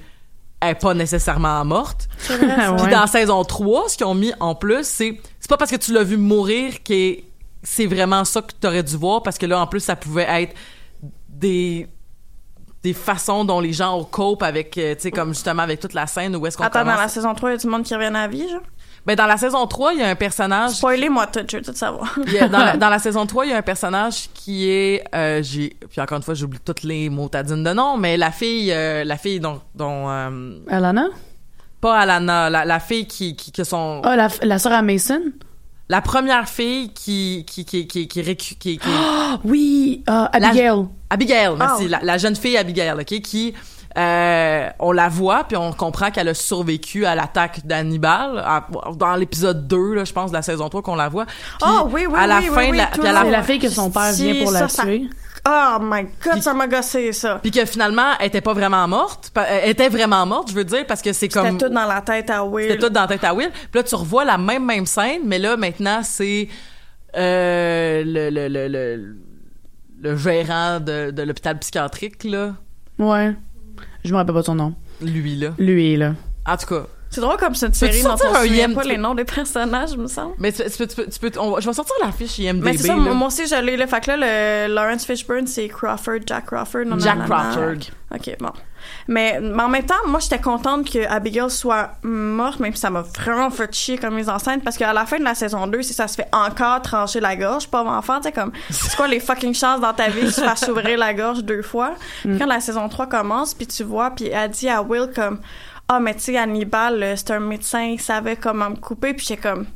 [0.60, 2.08] elle est pas nécessairement morte.
[2.18, 2.90] Puis Ouais.
[2.90, 5.92] dans saison 3, ce qu'ils ont mis en plus, c'est c'est pas parce que tu
[5.92, 7.16] l'as vu mourir que
[7.64, 10.26] c'est vraiment ça que tu aurais dû voir parce que là en plus ça pouvait
[10.42, 10.54] être
[11.28, 11.88] des
[12.82, 16.06] des façons dont les gens cope avec, euh, tu sais, comme justement avec toute la
[16.06, 16.94] scène où est-ce qu'on Attends, commence?
[16.96, 18.62] dans la saison 3, il y a du monde qui revient à la vie, genre?
[19.06, 21.74] Ben, dans la saison 3, il y a un personnage Spoilez-moi tout, je veux tout
[21.74, 22.14] savoir.
[22.26, 24.68] Il y a- dans, la, dans la saison 3, il y a un personnage qui
[24.70, 28.30] est euh, j'ai puis encore une fois, j'oublie toutes les motadines de nom, mais la
[28.30, 31.06] fille euh, la fille dont dont euh, Alana?
[31.80, 35.22] pas Alana, la, la fille qui qui que son Ah, la, la sœur à Mason?
[35.90, 40.02] La première fille qui qui qui qui qui, qui- qui- Ah, oui!
[40.06, 40.86] Ah, Abigail.
[41.10, 43.52] Abigail, merci, Ah, la, la jeune fille Abigail, OK, qui
[43.98, 48.40] euh, on la voit puis on comprend qu'elle a survécu à l'attaque d'Hannibal
[48.96, 51.26] dans l'épisode 2 là, je pense de la saison 3 qu'on la voit.
[51.26, 53.58] Puis Ah, oui, oui, à la oui, fin oui, la, puis à la- la fille
[53.58, 55.10] que son père Si, vient pour la ça, ça- tuer.
[55.48, 57.38] Oh my god, Puis- ça m'a gossé, ça.
[57.42, 59.30] Puis que finalement, elle était pas vraiment morte.
[59.32, 61.56] Pa- Elle était vraiment morte, je veux dire, parce que c'est C'était comme...
[61.58, 62.70] tout dans la tête à Will.
[62.70, 63.50] C'était tout dans la tête à Will.
[63.50, 66.48] Puis là, tu revois la même, même scène, mais là, maintenant, c'est
[67.16, 69.16] euh, le, le, le, le,
[70.02, 72.54] le gérant de, de l'hôpital psychiatrique, là.
[72.98, 73.34] Ouais.
[74.04, 74.74] Je me rappelle pas son nom.
[75.00, 75.50] Lui, là.
[75.58, 76.14] Lui, là.
[76.46, 76.86] En tout cas.
[77.10, 80.06] C'est drôle comme c'est une série dont on IM, pas les noms des personnages, me
[80.06, 80.34] semble.
[80.38, 80.86] Mais tu, tu peux...
[80.86, 83.12] Tu peux, tu peux- on je vais sortir la fiche IMDb, Mais c'est ça, là.
[83.12, 83.86] moi aussi, je l'ai, là.
[83.88, 84.16] Fait que là,
[84.68, 86.84] le Lawrence Fishburne, c'est Crawford, Jack Crawford.
[86.86, 87.50] non, Jack non, non, non.
[87.50, 87.90] Crawford.
[88.14, 88.50] OK, bon.
[89.08, 92.90] Mais, mais en même temps, moi, j'étais contente que Abigail soit morte, même si ça
[92.90, 95.66] m'a vraiment fait chier comme mise en scène, parce qu'à la fin de la saison
[95.66, 98.96] 2, si ça se fait encore trancher la gorge, pas enfant, tu sais, comme, c'est
[98.96, 101.94] quoi les fucking chances dans ta vie que tu fasses s'ouvrir la gorge deux fois?
[102.22, 105.40] Puis Quand la saison 3 commence, puis tu vois, puis elle dit à Will comme,
[105.92, 109.26] ah, mais tu sais, Hannibal, euh, c'est un médecin, il savait comment me couper, puis
[109.26, 109.66] j'étais comme,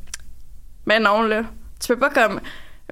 [0.85, 1.43] mais non, là.
[1.79, 2.39] Tu peux pas comme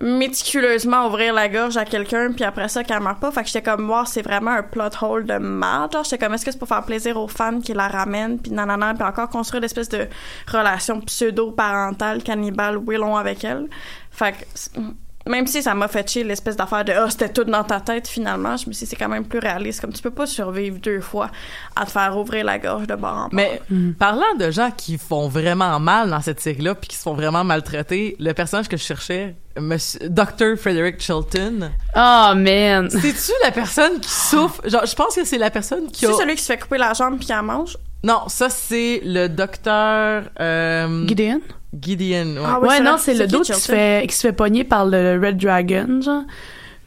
[0.01, 3.31] méticuleusement ouvrir la gorge à quelqu'un puis après ça qu'elle meurt pas.
[3.31, 5.93] Fait que j'étais comme wow, c'est vraiment un plot hole de merde.
[5.93, 8.51] Genre j'étais comme est-ce que c'est pour faire plaisir aux fans qui la ramènent puis
[8.51, 10.07] nanana puis encore construire l'espèce de
[10.51, 13.69] relation pseudo-parentale qu'Hannibal Will ont avec elle?
[14.11, 14.79] Fait que
[15.27, 18.07] même si ça m'a fait chier l'espèce d'affaire de ah c'était tout dans ta tête
[18.07, 20.77] finalement, je me suis dit c'est quand même plus réaliste comme tu peux pas survivre
[20.79, 21.29] deux fois
[21.75, 23.29] à te faire ouvrir la gorge de bord en bord.
[23.31, 23.61] Mais
[23.99, 27.43] parlant de gens qui font vraiment mal dans cette série-là puis qui se font vraiment
[27.43, 30.57] maltraiter, le personnage que je cherchais, Monsieur, Dr.
[30.57, 32.89] Frederick Chilton, Oh, man!
[32.89, 34.67] c'est-tu la personne qui souffre?
[34.67, 36.09] Genre, je pense que c'est la personne qui a...
[36.11, 37.77] c'est celui qui se fait couper la jambe puis qui en mange?
[38.03, 40.23] Non, ça, c'est le docteur...
[40.39, 41.39] Euh, Gideon?
[41.81, 42.41] Gideon, ouais.
[42.45, 44.85] Ah oui, ouais, non, c'est le dos qui se fait, qui se fait pogner par
[44.85, 46.23] le Red Dragon, genre.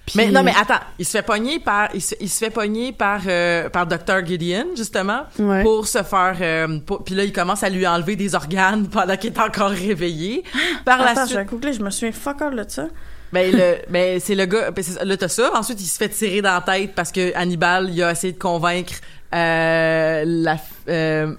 [0.06, 2.50] Puis- Mais non, mais attends, il se fait pogner par, il se, il se fait
[2.50, 4.24] pogner par, euh, par Dr.
[4.24, 5.64] Gideon, justement, Ouais.
[5.64, 9.16] pour se faire, euh, pour- puis là, il commence à lui enlever des organes pendant
[9.16, 10.44] qu'il est encore réveillé.
[10.84, 12.86] Par la Attends, je suite, googler, je me souviens fuck all de ça.
[13.32, 15.50] ben, le, ben, c'est le gars, ben, là, t'as ça.
[15.56, 18.38] Ensuite, il se fait tirer dans la tête parce que Hannibal, il a essayé de
[18.38, 18.94] convaincre,
[19.34, 20.56] euh, la,
[20.88, 21.34] euh,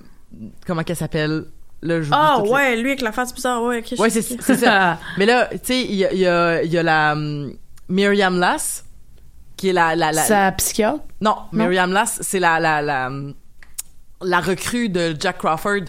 [0.68, 1.46] comment qu'elle s'appelle?
[1.82, 3.94] Là, Ah les- ouais, lui avec la face bizarre, ouais, ok.
[3.96, 4.98] je Ouais, c'est ça.
[5.18, 7.54] Mais là, tu sais, il y a, il y, a, il y a la hum,
[7.88, 8.84] Miriam Lass,
[9.56, 9.96] qui est la...
[9.96, 11.04] la, la Sa psychiatre?
[11.22, 13.34] Non, Miriam Lass, c'est la, la, la, hum,
[14.22, 15.86] la recrue de Jack Crawford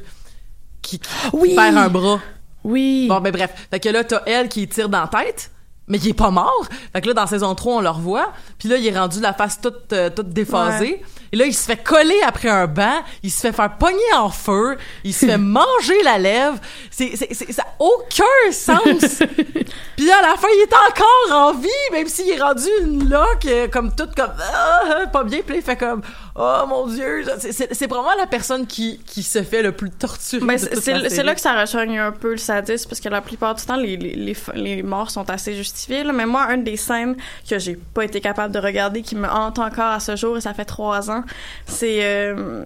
[0.83, 1.55] qui, qui Oui!
[1.55, 2.21] perd un bras.
[2.65, 3.07] Oui.
[3.09, 3.67] Bon, ben bref.
[3.71, 5.51] Fait que là, t'as elle qui tire dans la tête,
[5.87, 6.67] mais il est pas mort.
[6.93, 8.33] Fait que là, dans saison 3, on le revoit.
[8.59, 11.03] Puis là, il est rendu la face toute, euh, toute déphasée.
[11.33, 13.03] Et là, il se fait coller après un banc.
[13.23, 14.77] Il se fait faire pogner en feu.
[15.05, 16.59] Il se fait manger la lèvre.
[16.91, 19.23] C'est, c'est, c'est- ça a aucun sens.
[19.97, 23.47] Puis à la fin, il est encore en vie, même s'il est rendu une loque,
[23.47, 25.41] euh, comme toute comme, ah, pas bien.
[25.47, 26.03] Puis il fait comme,
[26.39, 27.25] oh mon Dieu.
[27.39, 30.45] C'est, vraiment la personne qui, qui se fait le plus torturer.
[30.45, 33.65] Ben, c'est là que ça rejoigne un peu le sadisme parce que la plupart du
[33.65, 36.13] temps les, les, les, morts sont assez justifiées là.
[36.13, 37.17] mais moi une des scènes
[37.49, 40.41] que j'ai pas été capable de regarder qui me hante encore à ce jour et
[40.41, 41.25] ça fait trois ans
[41.67, 42.65] c'est euh,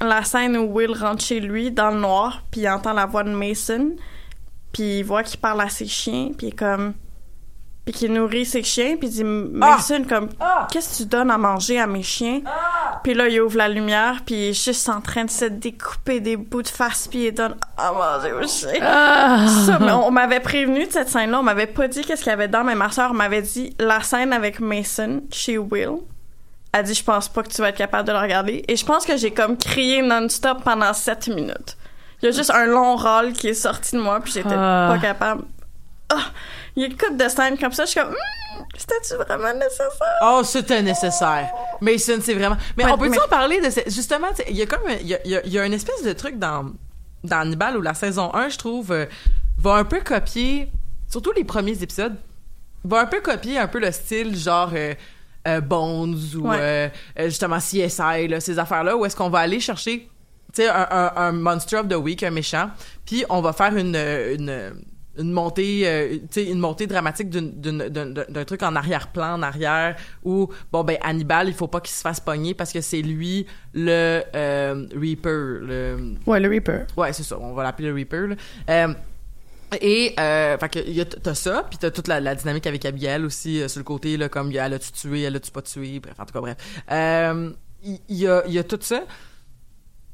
[0.00, 3.22] la scène où Will rentre chez lui dans le noir puis il entend la voix
[3.22, 3.92] de Mason
[4.72, 6.94] puis il voit qu'il parle à ses chiens puis il est comme
[7.90, 10.28] puis qu'il nourrit ses chiens puis il dit Mason comme
[10.70, 12.40] qu'est-ce que tu donnes à manger à mes chiens?
[13.02, 16.20] Puis là, il ouvre la lumière, puis il est juste en train de se découper
[16.20, 18.78] des bouts de face, puis il donne à manger aux chiens.
[18.82, 19.46] Ah!
[19.66, 22.32] Ça, mais on m'avait prévenu de cette scène-là, on m'avait pas dit qu'est-ce qu'il y
[22.34, 25.92] avait dedans, mais ma soeur m'avait dit la scène avec Mason chez Will.
[26.72, 28.62] Elle dit, je pense pas que tu vas être capable de la regarder.
[28.68, 31.76] Et je pense que j'ai comme crié non-stop pendant 7 minutes.
[32.22, 34.90] Il y a juste un long rôle qui est sorti de moi, puis j'étais Ah.
[34.92, 35.42] pas capable.
[36.10, 36.16] Ah!
[36.76, 39.52] Il y a une couple de scènes comme ça, je suis comme, Hmm, c'était-tu vraiment
[39.54, 40.18] nécessaire?
[40.22, 41.50] Oh, c'était nécessaire.
[41.80, 42.56] Mason, c'est vraiment.
[42.76, 44.66] Mais Ouais, on peut-tu mais- en parler de ce- justement, tu sais, il y a
[44.66, 46.72] comme il y a, il y a- il y a une espèce de truc dans
[47.24, 49.04] dans Hannibal où la saison 1, je trouve euh,
[49.58, 50.70] va un peu copier
[51.08, 52.16] surtout les premiers épisodes
[52.84, 54.94] va un peu copier un peu le style genre euh,
[55.46, 56.56] euh, Bones ou Ouais.
[56.58, 60.08] euh, euh, justement CSI là, ces affaires là où est-ce qu'on va aller chercher
[60.54, 62.70] tu sais un, un, un monster of the week un méchant
[63.04, 64.72] puis on va faire une une
[65.18, 69.96] une montée euh, tu sais une montée dramatique d'un d'un truc en arrière-plan en arrière
[70.24, 73.44] où bon ben Hannibal il faut pas qu'il se fasse pogner parce que c'est lui
[73.74, 76.86] le euh, Reaper le Ouais, le Reaper.
[76.96, 77.38] Ouais, c'est ça.
[77.40, 78.28] On va l'appeler le Reaper.
[78.28, 78.34] là.
[78.70, 78.94] Euh,
[79.80, 82.84] et euh, fait que y a- t'as ça, puis t'as toute la, la dynamique avec
[82.86, 86.00] Abigail aussi euh, sur le côté là, comme elle a-tu tué, elle a-tu pas tué,
[86.00, 86.56] bref, en tout cas bref.
[87.82, 89.04] Il y, a, il y a tout ça.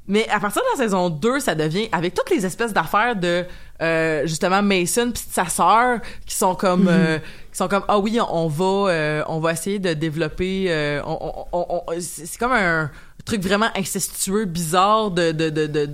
[0.08, 3.44] Mais à partir de la saison 2, ça devient avec toutes les espèces d'affaires de
[3.82, 7.98] euh, justement Mason puis de sa sœur qui sont comme euh, qui sont comme ah
[7.98, 12.52] oui on, va euh, on va essayer de développer euh, on, on- on- c'est comme
[12.52, 12.90] un
[13.24, 15.90] truc vraiment incestueux bizarre de de de, de,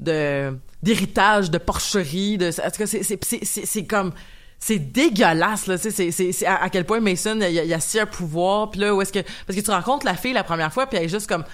[0.00, 4.12] de- d'héritage de porcherie de en tout cas c'est c'est c'est c'est- c'est comme
[4.58, 7.58] c'est dégueulasse là tu sais c'est c'est c'est à, à quel point Mason il y
[7.60, 9.70] a, il y a si un pouvoir puis là où est-ce que parce que tu
[9.70, 11.44] rencontres la fille la première fois puis elle est juste comme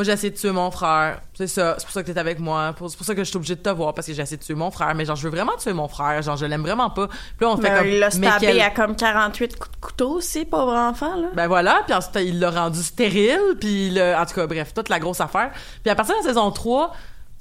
[0.00, 1.20] moi j'ai essayé de tuer mon frère.
[1.34, 1.74] C'est ça.
[1.76, 2.74] C'est pour ça que t'es avec moi.
[2.88, 4.42] C'est pour ça que je suis obligée de te voir parce que j'ai essayé de
[4.42, 4.94] tuer mon frère.
[4.94, 6.22] Mais genre je veux vraiment tuer mon frère.
[6.22, 7.06] Genre je l'aime vraiment pas.
[7.08, 9.76] Puis là on fait Ben, comme il l'a stabé quel- à comme 48 coups de
[9.80, 11.28] couteau aussi, pauvre enfant, là.
[11.34, 14.88] ben voilà, puis ensuite il l'a rendu stérile, puis l'a- en tout cas bref, toute
[14.88, 15.50] la grosse affaire.
[15.82, 16.92] Puis à partir de la saison 3,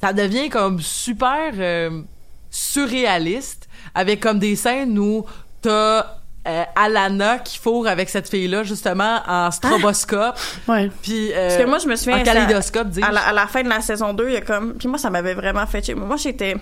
[0.02, 2.02] ça devient comme super euh,
[2.50, 5.26] surréaliste avec comme des scènes où
[5.62, 6.18] t'as
[6.50, 10.36] euh, Alana qui fourre avec cette fille-là justement en stroboscope,
[10.68, 10.90] Ouais.
[11.02, 12.16] puis euh, Parce que moi, je me souviens.
[12.22, 14.38] en ça- kaléidoscope, dis à la, à la fin de la saison 2, il y
[14.38, 14.74] a comme.
[14.74, 15.96] Puis moi, ça m'avait vraiment fait chier.
[15.96, 16.56] Moi, j'étais.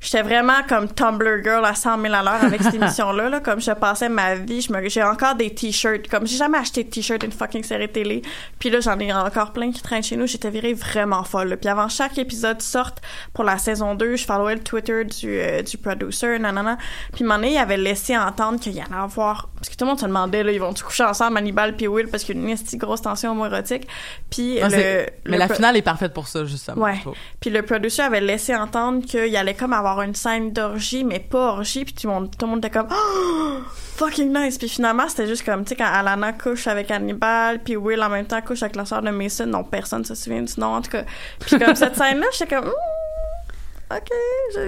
[0.00, 3.28] J'étais vraiment comme Tumblr girl à 100 000 à l'heure avec cette émission-là.
[3.28, 3.40] Là.
[3.40, 6.08] Comme je passais ma vie, je me, j'ai encore des t-shirts.
[6.08, 8.22] Comme j'ai jamais acheté de t-shirt d'une fucking série télé.
[8.58, 10.26] Puis là, j'en ai encore plein qui traînent chez nous.
[10.26, 11.48] J'étais virée vraiment folle.
[11.48, 11.56] là.
[11.58, 13.02] Puis avant chaque épisode sorte
[13.34, 16.78] pour la saison 2, je followais le Twitter du, euh, du producer, nanana.
[17.12, 19.49] Puis mon il avait laissé entendre qu'il y allait avoir...
[19.60, 22.08] Parce que tout le monde se demandait, là, ils vont-tu coucher ensemble, Hannibal puis Will,
[22.08, 23.86] parce qu'il y a une grosse tension homoérotique.
[24.30, 26.82] Puis Ah, le, le mais la finale est parfaite pour ça justement.
[26.82, 26.98] Ouais.
[27.40, 31.52] puis le producer avait laissé entendre qu'il allait comme avoir une scène d'orgie, mais pas
[31.52, 31.84] orgie.
[31.84, 33.58] Puis tout le monde, tout le monde était comme oh,
[33.96, 34.56] fucking nice.
[34.56, 38.08] Puis finalement, c'était juste comme, tu sais, quand Alana couche avec Hannibal, puis Will en
[38.08, 39.44] même temps couche avec la sœur de Mason.
[39.44, 41.04] Non, personne se souvient du nom, en tout cas.
[41.38, 44.08] Puis comme cette scène-là, j'étais comme, Hmm, ok.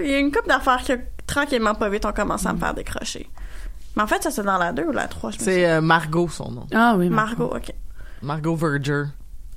[0.03, 0.93] Il y a une couple d'affaires que
[1.25, 3.27] tranquillement, pas vite, on commence à me faire décrocher.
[3.95, 5.81] Mais en fait, ça, c'est dans la 2 ou la 3, je me C'est euh,
[5.81, 6.67] Margot son nom.
[6.73, 7.09] Ah oui.
[7.09, 7.71] Margot, ok.
[8.21, 9.03] Margot Verger.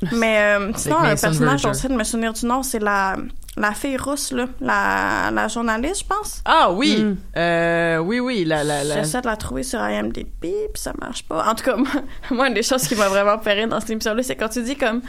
[0.13, 3.17] Mais euh, sinon, un personnage, j'essaie de me souvenir du nom, c'est la,
[3.57, 6.43] la fille rousse, là, la, la journaliste, je pense.
[6.45, 7.17] Ah oui, Mm.
[7.39, 8.97] euh, oui oui, la la la.
[8.97, 11.49] J'essaie de la trouver sur IMDb, puis ça marche pas.
[11.51, 11.89] En tout cas, moi,
[12.31, 14.63] moi, une des choses qui m'a vraiment fait rire dans cette émission-là, c'est quand tu
[14.63, 15.01] dis comme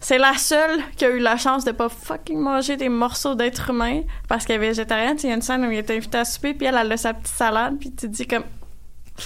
[0.00, 3.68] c'est la seule qui a eu la chance de pas fucking manger des morceaux d'être
[3.70, 5.16] humain parce qu'elle est végétarienne.
[5.22, 6.96] Il y a une scène où il est invité à souper, puis elle, elle a
[6.96, 8.44] sa petite salade, puis tu te dis comme
[9.16, 9.24] tu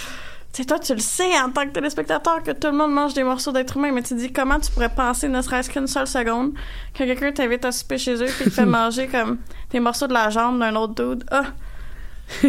[0.53, 3.23] sais, toi, tu le sais en tant que téléspectateur que tout le monde mange des
[3.25, 6.07] morceaux d'être humain, mais tu te dis comment tu pourrais penser, ne serait-ce qu'une seule
[6.07, 6.53] seconde,
[6.95, 9.39] que quelqu'un t'invite à souper chez eux puis te fait manger comme
[9.71, 11.25] des morceaux de la jambe d'un autre dude?
[11.31, 11.45] Ah!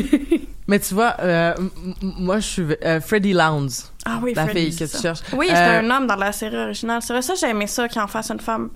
[0.67, 1.53] Mais tu vois, euh,
[2.01, 3.71] moi je suis euh, Freddie Lowndes,
[4.05, 5.19] Ah oui, la Freddy, fille que c'est tu cherches.
[5.33, 7.01] Oui, Euh, un homme dans la série originale.
[7.01, 8.69] C'est vrai, ça, j'ai aimé ça, qu'il en fasse une femme.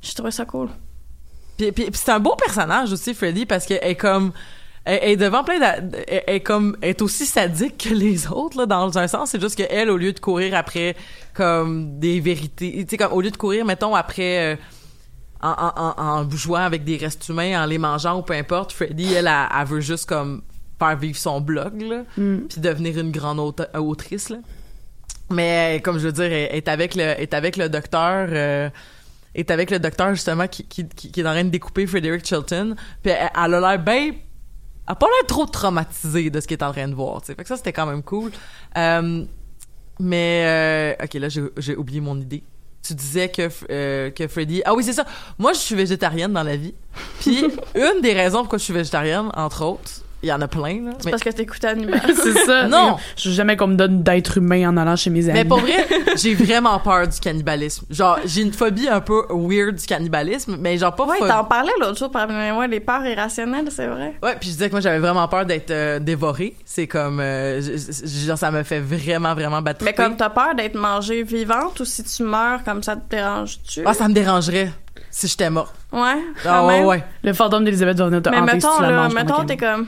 [0.00, 0.68] J'ai trouvé ça cool.
[1.56, 4.32] Puis, puis, puis c'est un beau personnage aussi, Freddy, parce qu'elle est comme.
[4.84, 5.60] Elle, elle est devant plein
[6.26, 9.56] elle, comme elle est aussi sadique que les autres là dans un sens c'est juste
[9.56, 10.96] que elle au lieu de courir après
[11.34, 14.56] comme des vérités tu sais comme au lieu de courir mettons après euh,
[15.40, 18.72] en, en, en, en jouant avec des restes humains en les mangeant ou peu importe
[18.72, 20.42] Freddy elle, elle, elle veut juste comme
[20.78, 22.38] faire vivre son blog là Mm.
[22.48, 23.38] puis devenir une grande
[23.74, 24.38] autrice là.
[25.30, 28.68] Mais comme je veux dire, elle est avec le est avec le docteur euh,
[29.34, 32.26] est avec le docteur justement qui, qui, qui, qui est en train de découper Frederick
[32.26, 32.74] Chilton.
[33.02, 34.10] Puis elle, elle a l'air bien
[34.86, 37.34] a pas l'air trop traumatisée de ce qu'elle est en train de voir, tu sais.
[37.34, 38.32] Fait que ça c'était quand même cool.
[38.76, 39.24] Euh,
[40.00, 40.44] mais
[41.00, 42.42] euh, OK, là j'ai j'ai oublié mon idée.
[42.82, 45.04] Tu disais que euh, que Freddy Ah oui, c'est ça.
[45.38, 46.74] Moi je suis végétarienne dans la vie.
[47.20, 50.84] Puis une des raisons pourquoi je suis végétarienne entre autres, il y en a plein
[50.84, 50.90] là.
[50.98, 52.00] C'est Mais- parce que t'écoutes Animal.
[52.14, 52.68] C'est ça.
[52.68, 52.96] Non.
[53.16, 55.38] Je veux jamais qu'on me donne d'être humain en allant chez mes amis.
[55.38, 57.86] Mais pour vrai, j'ai vraiment peur du cannibalisme.
[57.90, 61.30] Genre, j'ai une phobie un peu weird du cannibalisme, mais genre pas ouais, phobie.
[61.30, 64.14] t'en parlais l'autre jour parmi moi, les peurs irrationnelles, c'est vrai.
[64.22, 66.54] Ouais, puis je disais que moi j'avais vraiment peur d'être euh, dévorée.
[66.64, 67.60] C'est comme euh,
[68.26, 69.84] genre ça me fait vraiment vraiment battre.
[69.84, 73.82] Mais comme t'as peur d'être mangée vivante ou si tu meurs, comme ça te dérange-tu?
[73.84, 74.70] ah ça me dérangerait
[75.10, 75.74] si j'étais morte.
[75.92, 77.04] Ouais, Ah ouais ouais.
[77.22, 79.86] Le fantôme d'Elisabeth va venir te Mais mettons, tu la là, mettons, t'es comme.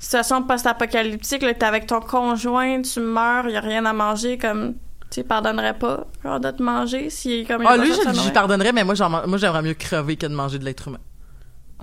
[0.00, 4.74] Situation post-apocalyptique, là, t'es avec ton conjoint, tu meurs, y a rien à manger, comme.
[5.10, 7.64] Tu pardonnerais pas, genre, de te manger si comme.
[7.66, 8.32] Ah il lui je- ouais.
[8.32, 11.00] pardonnerais mais moi j'aimerais mieux crever que de manger de l'être humain.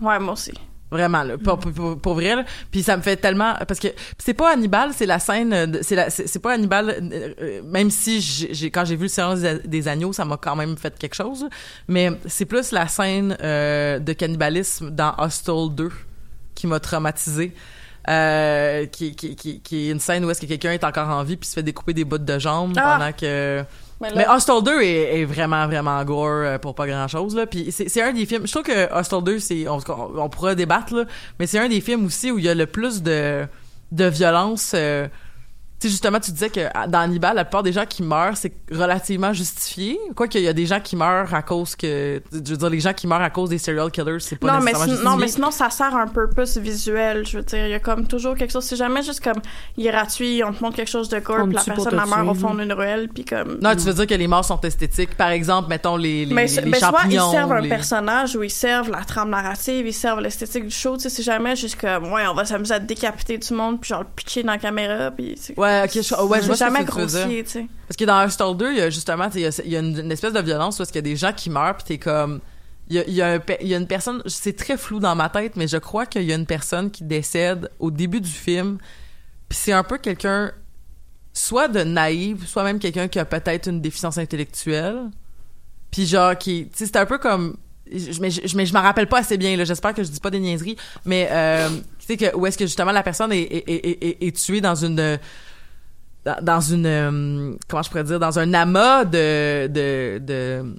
[0.02, 0.54] Ouais, moi aussi.
[0.90, 2.46] Vraiment là, pour, pour, pour- pour vrai là.
[2.72, 5.80] Puis ça me fait tellement parce que c'est pas Hannibal, c'est la scène euh, de-
[5.82, 9.10] c'est la c'est c'est pas Hannibal euh, euh, même si j'ai quand j'ai vu le
[9.10, 11.46] silence des, agneaux, ça m'a quand même fait quelque chose,
[11.90, 15.92] mais c'est plus la scène euh, de cannibalisme dans Hostel 2
[16.56, 17.54] qui m'a traumatisé.
[18.10, 21.24] Euh, qui, qui, qui, qui est une scène où est-ce que quelqu'un est encore en
[21.24, 22.98] vie puis se fait découper des bouts de jambes Ah.
[22.98, 23.64] pendant que...
[24.00, 27.46] Mais là- Mais Hostel 2 est, est vraiment, vraiment gore euh, pour pas grand-chose, là.
[27.48, 28.46] Puis c'est c'est un des films...
[28.46, 29.68] Je trouve que Hostel 2, c'est...
[29.68, 29.80] On,
[30.18, 31.04] on, pourra débattre, là,
[31.40, 33.46] mais c'est un des films aussi où il y a le plus de,
[33.92, 34.72] de violence...
[34.76, 35.08] euh,
[35.80, 38.54] sais, justement, tu disais que à- dans Hannibal, la plupart des gens qui meurent, c'est
[38.72, 40.00] relativement justifié.
[40.16, 42.22] Quoi qu'il y a des gens qui meurent à cause que...
[42.32, 44.54] Je veux dire, les gens qui meurent à cause des serial killers, c'est pas non
[44.64, 45.36] mais, nécessairement sin- non, mais justifié.
[45.36, 47.26] sinon, ça sert à un purpose visuel.
[47.28, 48.64] Je veux dire, il y a comme toujours quelque chose.
[48.64, 49.42] C'est jamais juste comme,
[49.78, 51.84] il est gratuit, on te montre quelque chose de gore, On puis la tue pour
[51.86, 53.60] personne te la meurt au tuer, fond d'une ruelle, puis comme.
[53.62, 55.16] Non, tu veux dire que les morts sont esthétiques.
[55.16, 58.36] Par exemple, mettons les, les, mais les, les mais souvent, ils servent un les- personnage
[58.36, 60.96] ou ils servent la trame narrative, ils servent l'esthétique du show.
[60.98, 63.90] Tu sais, c'est jamais juste comme, ouais, on va s'amuser à décapiter du monde, puis
[63.90, 65.36] genre le pitcher dans la caméra, puis.
[65.40, 67.68] c'est- Ouais, ok, je, ouais, je c'est vois jamais grossier, tu sais.
[67.88, 69.80] Parce que dans Hostel 2, il y a justement, il y a, il y a
[69.80, 71.98] une, une espèce de violence parce qu'il y a des gens qui meurent, puis t'es
[71.98, 72.40] comme...
[72.90, 74.78] Il y a, il y, a un pe- il y a une personne, c'est très
[74.78, 77.92] flou dans ma tête, mais je crois qu'il y a une personne qui décède au
[77.92, 78.78] début du film,
[79.50, 80.54] puis c'est un peu quelqu'un,
[81.34, 85.10] soit de naïf, soit même quelqu'un qui a peut-être une déficience intellectuelle,
[85.92, 86.70] puis genre qui...
[86.72, 87.58] Tu sais, c'est un peu comme...
[87.92, 90.20] Je, mais je, mais je m'en rappelle pas assez bien, là, j'espère que je dis
[90.22, 93.42] pas des niaiseries, mais euh, tu sais, que, où est-ce que justement la personne est,
[93.42, 95.18] est, est, est tuée dans une
[96.42, 100.76] dans, une euh, comment je pourrais dire dans un amas de de de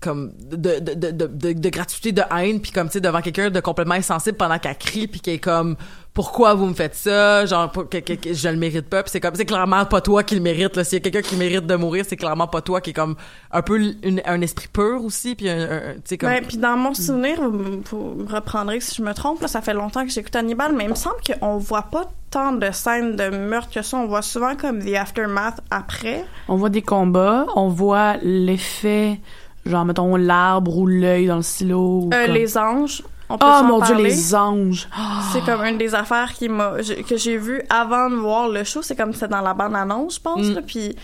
[0.00, 3.50] comme de de, de, de, de, gratuité de haine puis comme tu sais devant quelqu'un
[3.50, 5.76] de complètement insensible pendant qu'elle crie puis qui est comme
[6.14, 9.10] pourquoi vous me faites ça genre pour que, que- que je le mérite pas puis
[9.12, 11.36] c'est comme c'est clairement pas toi qui le mérite là s'il y a quelqu'un qui
[11.36, 13.14] mérite de mourir c'est clairement pas toi qui est comme
[13.52, 16.56] un peu une- un esprit pur aussi puis un, un- tu sais comme Ouais, puis
[16.56, 19.74] dans mon souvenir, vous, me- vous me reprendrez si je me trompe, là, ça fait
[19.74, 23.28] longtemps que j'écoute Hannibal, mais il me semble qu'on voit pas tant de scènes de
[23.30, 23.96] meurtre que ça.
[23.96, 26.24] On voit souvent comme the aftermath après.
[26.48, 29.18] On voit des combats, on voit l'effet,
[29.66, 32.02] genre, mettons, l'arbre ou l'œil dans le silo.
[32.04, 33.02] ou Euh, comme- Les anges.
[33.32, 34.88] On peut Oh mon dieu, les anges!
[35.32, 36.72] C'est comme une des affaires qui m'a
[37.08, 38.82] que j'ai vu avant de voir le show.
[38.82, 40.40] C'est comme c'était dans la bande annonce, je pense.
[40.46, 40.54] Mm.
[40.54, 40.96] là, Puis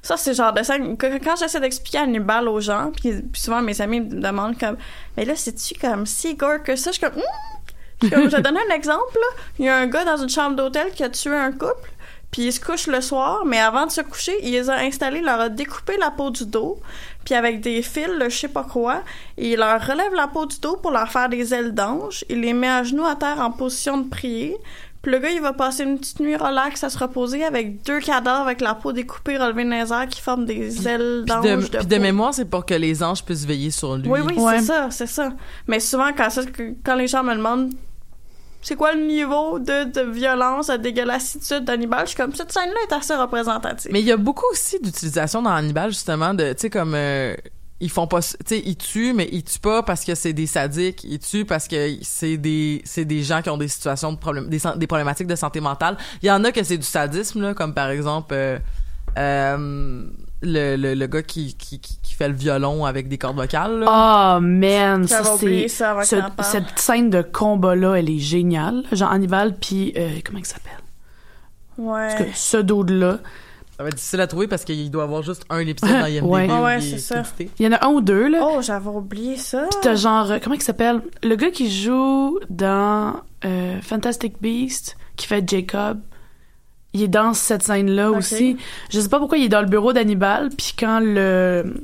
[0.00, 3.78] ça, c'est genre de scène quand j'essaie d'expliquer Hannibal aux gens, puis, puis souvent mes
[3.82, 4.76] amis me demandent comme,
[5.16, 6.90] mais là, c'est-tu comme si gore que ça?
[6.90, 8.02] Je suis comme, Hmm!
[8.02, 9.14] Je comme, je vais donner un exemple.
[9.14, 9.42] là.
[9.58, 11.90] Il y a un gars dans une chambre d'hôtel qui a tué un couple.
[12.34, 15.18] Puis il se couche le soir, mais avant de se coucher, il les a installés,
[15.20, 16.80] il leur a découpé la peau du dos,
[17.24, 19.02] puis avec des fils, je sais pas quoi,
[19.38, 22.24] et il leur relève la peau du dos pour leur faire des ailes d'ange.
[22.28, 24.56] Il les met à genoux à terre en position de prier.
[25.00, 28.00] Puis le gars, il va passer une petite nuit relax à se reposer avec deux
[28.00, 31.44] cadavres avec la peau découpée relevée dans les airs qui forment des ailes puis d'ange
[31.44, 34.20] de, de, puis de mémoire c'est pour que les anges puissent veiller sur lui Oui,
[34.26, 34.58] oui, Ouais.
[34.58, 35.30] c'est ça, c'est ça.
[35.68, 36.42] Mais souvent, quand, ça,
[36.84, 37.70] quand les gens me demandent
[38.64, 42.80] c'est quoi le niveau de, de violence, de dégueulassitude d'Hannibal, je suis comme, cette scène-là
[42.88, 43.90] est assez représentative.
[43.92, 47.36] Mais il y a beaucoup aussi d'utilisation dans Hannibal, justement, de, tu sais, comme, euh,
[47.80, 50.46] ils font pas, tu sais, ils tuent, mais ils tuent pas parce que c'est des
[50.46, 54.18] sadiques, ils tuent parce que c'est des, c'est des gens qui ont des situations de
[54.18, 55.98] problème, des, des problématiques de santé mentale.
[56.22, 58.58] Il y en a que c'est du sadisme, là, comme par exemple, euh,
[59.18, 60.06] euh,
[60.44, 63.80] le, le, le gars qui, qui, qui qui fait le violon avec des cordes vocales,
[63.80, 64.36] là.
[64.36, 68.84] Oh man, ça c'est ça ce- cette scène de combat là, elle est géniale.
[68.92, 70.72] Jean Hannibal puis euh, comment il s'appelle?
[71.78, 72.08] Ouais.
[72.08, 73.18] Parce que ce dude là,
[73.76, 76.24] Ça va être difficile à trouver parce qu'il doit avoir juste un épisode dans IMDb.
[76.62, 76.80] Ouais.
[76.80, 77.22] c'est est ça.
[77.58, 78.38] il y en a un ou deux là.
[78.48, 79.66] Oh, j'avais oublié ça.
[79.70, 81.00] Puis t'as genre euh, comment il s'appelle?
[81.24, 85.98] Le gars qui joue dans euh, Fantastic Beast qui fait Jacob.
[86.94, 88.18] Il est dans cette scène là Ok.
[88.18, 88.56] aussi.
[88.90, 91.74] Je sais pas pourquoi il est dans le bureau d'Hannibal puis quand le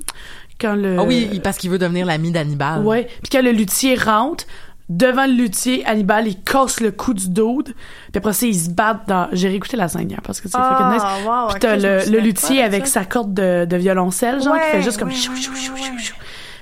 [0.60, 2.82] quand le Ah oui, parce qu'il veut devenir l'ami d'Hannibal.
[2.84, 3.04] Ouais.
[3.22, 4.44] Puis quand le luthier rentre,
[4.90, 7.64] devant le luthier, Hannibal, il casse le cou du dude.
[7.74, 9.28] Puis après ça, ils se battent dans...
[9.32, 11.02] J'ai réécouté la scène hier parce que c'est fucking nice.
[11.04, 13.00] Ah, wow, Puis t'as le, luthier avec ça.
[13.00, 15.08] sa corde de, de violoncelle, genre, qui Ouais, fait juste comme...
[15.08, 15.72] ouais, chou, chou, chou,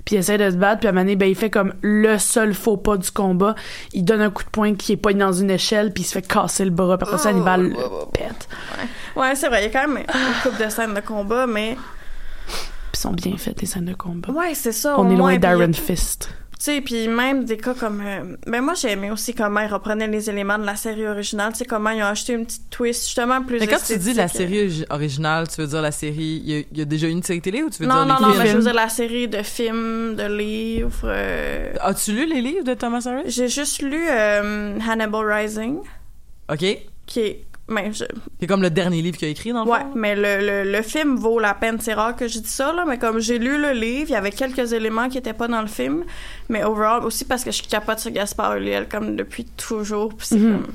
[0.08, 1.74] Puis il essaie de se battre, puis à un moment donné, ben, il fait comme
[1.82, 3.54] le seul faux pas du combat.
[3.92, 6.12] Il donne un coup de poing qui est pas dans une échelle, puis il se
[6.12, 6.96] fait casser le bras.
[6.96, 8.04] Puis après ça, Oh, Hannibal ouais, le ouais, ouais.
[8.14, 8.48] pète.
[9.16, 11.76] Ouais, c'est vrai, il y a quand même une couple de scènes de combat, mais.
[12.46, 12.56] Puis
[12.94, 14.30] ils sont bien faites, les scènes de combat.
[14.32, 14.98] Ouais, c'est ça.
[14.98, 16.30] On au est moins, loin d'Iron Fist.
[16.58, 18.02] Tu sais, puis même des cas comme...
[18.04, 21.52] euh, ben moi, j'ai aimé aussi comment ils reprenaient les éléments de la série originale.
[21.52, 24.12] Tu sais, comment ils ont acheté une petite twist, justement, plus Mais quand tu dis
[24.12, 26.42] la série origi- originale, tu veux dire la série.
[26.44, 28.06] Il y, a- il y a déjà une série télé ou tu veux Non, dire
[28.06, 28.42] non, les non, films?
[28.42, 31.00] mais je veux dire la série de films, de livres...
[31.04, 33.30] euh, As-tu lu les livres de Thomas Harris?
[33.30, 35.76] J'ai juste lu euh, Hannibal Rising,
[36.52, 36.64] OK.
[37.06, 37.44] Qui est...
[37.68, 38.04] Ben, je-
[38.40, 39.92] est comme le dernier livre qu'il a écrit, dans le Ouais, fond.
[39.94, 41.78] mais le, le, le film vaut la peine.
[41.80, 44.16] C'est rare que je dis ça, là, mais comme j'ai lu le livre, il y
[44.16, 46.04] avait quelques éléments qui étaient pas dans le film.
[46.48, 50.14] Mais overall, aussi parce que je capote sur Gaspard Ulliel comme depuis toujours.
[50.16, 50.62] puis c'est Mhm.
[50.62, 50.72] comme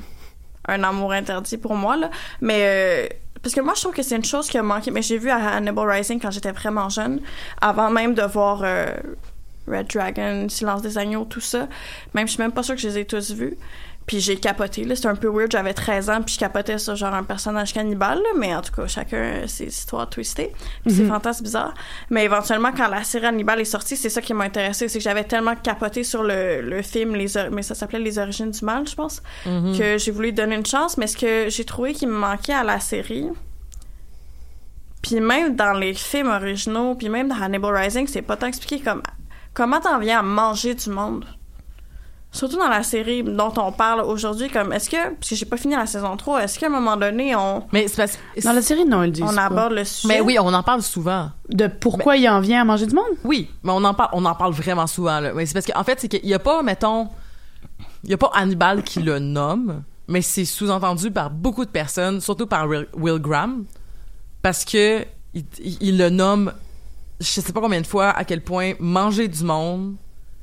[0.68, 2.10] un amour interdit pour moi, là.
[2.40, 2.60] Mais...
[2.62, 3.08] euh,
[3.42, 4.90] parce que moi, je trouve que c'est une chose qui a manqué.
[4.90, 7.20] Mais j'ai vu à Hannibal Rising quand j'étais vraiment jeune,
[7.60, 8.86] avant même de voir euh,
[9.68, 11.68] Red Dragon, Silence des agneaux, tout ça.
[12.14, 13.56] Même, je suis même pas sûre que je les ai tous vus.
[14.06, 14.94] Puis j'ai capoté, là.
[14.94, 15.50] C'était un peu weird.
[15.50, 18.28] J'avais 13 ans, puis je capotais sur genre un personnage cannibale, là.
[18.38, 20.52] Mais en tout cas, chacun ses histoires twistées.
[20.84, 21.74] Puis c'est fantastique bizarre.
[22.10, 24.88] Mais éventuellement, quand la série Hannibal est sortie, c'est ça qui m'a intéressé.
[24.88, 28.50] C'est que j'avais tellement capoté sur le, le film, les, mais ça s'appelait Les Origines
[28.50, 30.98] du Mal, je pense, que j'ai voulu donner une chance.
[30.98, 33.28] Mais ce que j'ai trouvé qui me manquait à la série,
[35.02, 38.80] puis même dans les films originaux, puis même dans Hannibal Rising, c'est pas tant expliqué
[38.80, 39.02] comme
[39.52, 41.24] comment t'en viens à manger du monde?
[42.34, 45.56] Surtout dans la série dont on parle aujourd'hui, comme est-ce que, parce que j'ai pas
[45.56, 48.60] fini la saison 3, est-ce qu'à un moment donné, on, Mais c'est parce Dans la
[48.60, 49.44] série, non, ils disent on pas.
[49.46, 50.08] aborde le sujet?
[50.12, 51.30] Mais oui, on en parle souvent.
[51.48, 53.04] De pourquoi il en vient à manger du monde?
[53.22, 55.20] Oui, mais on en parle, on en parle vraiment souvent.
[55.20, 55.32] Là.
[55.32, 57.08] Mais c'est parce qu'en fait, c'est qu'il y a pas, mettons,
[58.02, 62.20] il y a pas Hannibal qui le nomme, mais c'est sous-entendu par beaucoup de personnes,
[62.20, 63.64] surtout par Will, Will Graham,
[64.42, 65.04] parce que
[65.34, 66.52] il, il- il le nomme,
[67.20, 69.94] je sais pas combien de fois, à quel point manger du monde,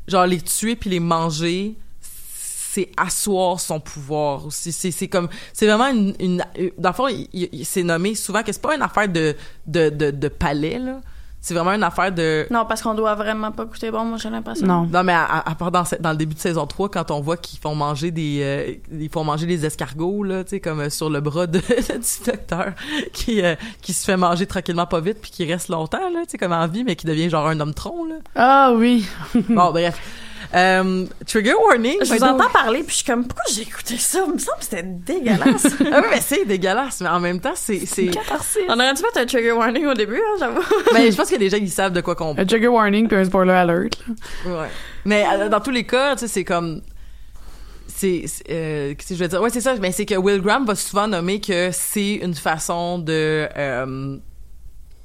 [0.07, 4.71] genre les tuer puis les manger, c'est asseoir son pouvoir aussi.
[4.71, 6.45] C'est, comme, c'est vraiment une, une
[6.77, 9.35] dans il, il- il s'est nommé souvent que c'est pas une affaire de,
[9.67, 11.01] de, de, de palais, là.
[11.43, 14.29] C'est vraiment une affaire de, Non, parce qu'on doit vraiment pas goûter bon, moi j'ai
[14.29, 14.67] l'impression.
[14.67, 14.85] Non.
[14.85, 17.59] non, mais à, part dans, dans le début de saison 3, quand on voit qu'ils
[17.59, 21.09] font manger des euh, ils font manger des escargots, là, tu sais, comme euh, sur
[21.09, 22.73] le bras de, du docteur,
[23.11, 26.31] qui, euh, qui se fait manger tranquillement pas vite, puis qui reste longtemps, là, tu
[26.31, 28.15] sais, comme en vie, mais qui devient genre un homme tronc, là.
[28.35, 29.07] Ah oui.
[29.49, 29.99] Bon, bref.
[30.53, 31.97] Euh, trigger warning.
[32.01, 34.23] Je vous by the entends parler, puis je suis comme, pourquoi j'ai écouté ça?
[34.27, 35.67] Il me semble que c'était dégueulasse.
[35.93, 37.85] Ah oui, mais c'est dégueulasse, mais en même temps, c'est...
[37.85, 38.09] c'est...
[38.69, 40.61] On aurait dû mettre un trigger warning au début, hein, j'avoue.
[40.93, 43.17] mais je pense que les gens, ils savent de quoi qu'on Un trigger warning puis
[43.17, 43.97] un spoiler alert.
[44.45, 44.61] là.
[44.61, 44.67] Ouais.
[45.05, 46.81] Mais euh, dans tous les cas, tu sais, c'est comme.
[47.87, 48.23] C'est.
[48.27, 49.41] c'est, euh, Qu'est-ce que je veux dire?
[49.41, 49.75] Ouais, c'est ça.
[49.75, 53.47] Mais c'est que Will Graham va souvent nommer que c'est une façon de.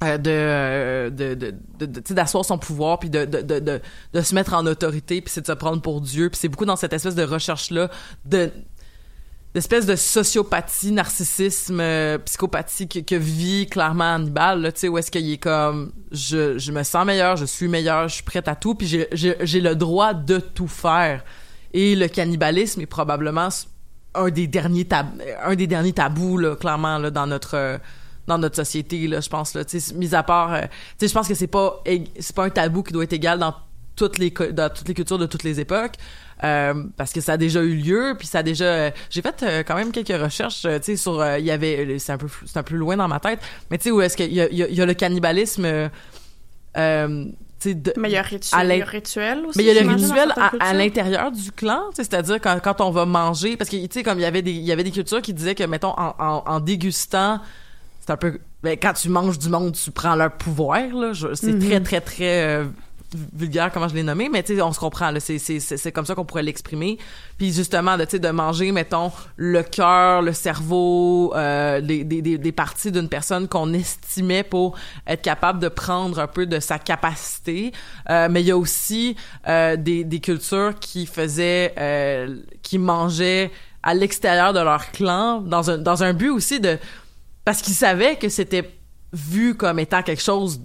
[0.05, 1.55] Euh, euh, de, de,
[1.87, 3.81] de, d'asseoir son pouvoir puis de, de, de,
[4.13, 6.67] de, se mettre en autorité puis c'est de se prendre pour Dieu puis c'est beaucoup
[6.67, 7.89] dans cette espèce de recherche là
[8.27, 8.51] de
[9.55, 15.11] d'espèce de sociopathie, narcissisme, euh, psychopathie que, vit clairement Hannibal, là, tu sais, où est-ce
[15.11, 18.55] qu'il est comme, je, je me sens meilleur, je suis meilleur, je suis prête à
[18.55, 21.25] tout, puis j'ai- j'ai j'ai le droit de tout faire.
[21.73, 23.49] Et le cannibalisme est probablement
[24.15, 25.07] un des derniers tab
[25.43, 27.79] un des derniers tabous, là, clairement, là, dans notre...
[28.27, 30.69] dans notre société là je pense là tu sais mis à part euh, tu
[31.01, 31.83] sais je pense que c'est pas
[32.19, 33.55] c'est pas un tabou qui doit être égal dans
[33.95, 35.95] toutes les dans toutes les cultures de toutes les époques
[36.45, 39.43] euh, parce que ça a déjà eu lieu puis ça a déjà euh, j'ai fait
[39.43, 42.59] euh, quand même quelques recherches tu sais sur il y avait c'est un peu c'est
[42.59, 43.39] un peu loin dans ma tête
[43.71, 45.89] mais tu sais où est-ce qu'il y y, y a le cannibalisme
[46.75, 46.81] tu
[47.71, 49.57] sais de- Mais il y a, ritu- À l'in- il y a rituel aussi.
[49.59, 53.07] mais il y a le rituel à, l'intérieur du clan, c'est-à-dire quand, quand on va
[53.07, 55.23] manger, parce que tu sais comme il y avait des il y avait des cultures
[55.23, 57.41] qui disaient que mettons en, en, en dégustant,
[58.07, 61.35] c'est un peu ben, quand tu manges du monde, tu prends leur pouvoir là, Je-
[61.35, 61.61] c'est Mhm.
[61.69, 62.65] très très très euh,
[63.33, 65.77] vulgaire comment je l'ai nommé, mais tu sais on se comprend là, c'est c'est c'est
[65.77, 66.99] c'est comme ça qu'on pourrait l'exprimer.
[67.39, 72.21] Puis justement de tu sais de manger mettons le cœur, le cerveau, euh, des, des,
[72.23, 74.77] des, des parties d'une personne qu'on estimait pour
[75.07, 77.73] être capable de prendre un peu de sa capacité.
[78.11, 83.51] Euh, mais il y a aussi euh, des, des cultures qui faisaient, euh, qui mangeaient
[83.85, 86.77] à l'extérieur de leur clan dans un, dans un but aussi de...
[87.47, 88.69] Parce qu'ils savaient que c'était
[89.15, 90.61] vu comme étant quelque chose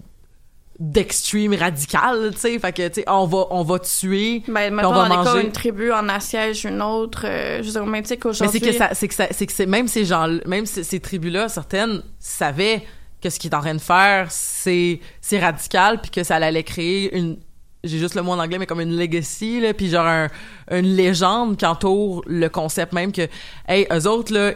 [0.79, 4.91] d'extrême radical, tu sais, fait que, tu sais, on va, on va tuer, Ben, on
[4.91, 5.41] va cas manger.
[5.45, 8.59] une tribu en assiège une autre, euh, je veux dire, au même titre Mais c'est
[8.59, 8.61] qu'aujourd'hui.
[8.61, 11.49] que ça, c'est que ça, c'est que c'est même ces gens, même ces, ces tribus-là,
[11.49, 12.83] certaines savaient
[13.21, 16.63] que ce qu'ils est en train de faire, c'est, c'est radical, puis que ça allait
[16.63, 17.37] créer une,
[17.83, 20.29] j'ai juste le mot en anglais, mais comme une legacy, là, puis genre un-
[20.71, 23.27] une légende qui entoure le concept même que,
[23.67, 24.53] hey, eux autres, là,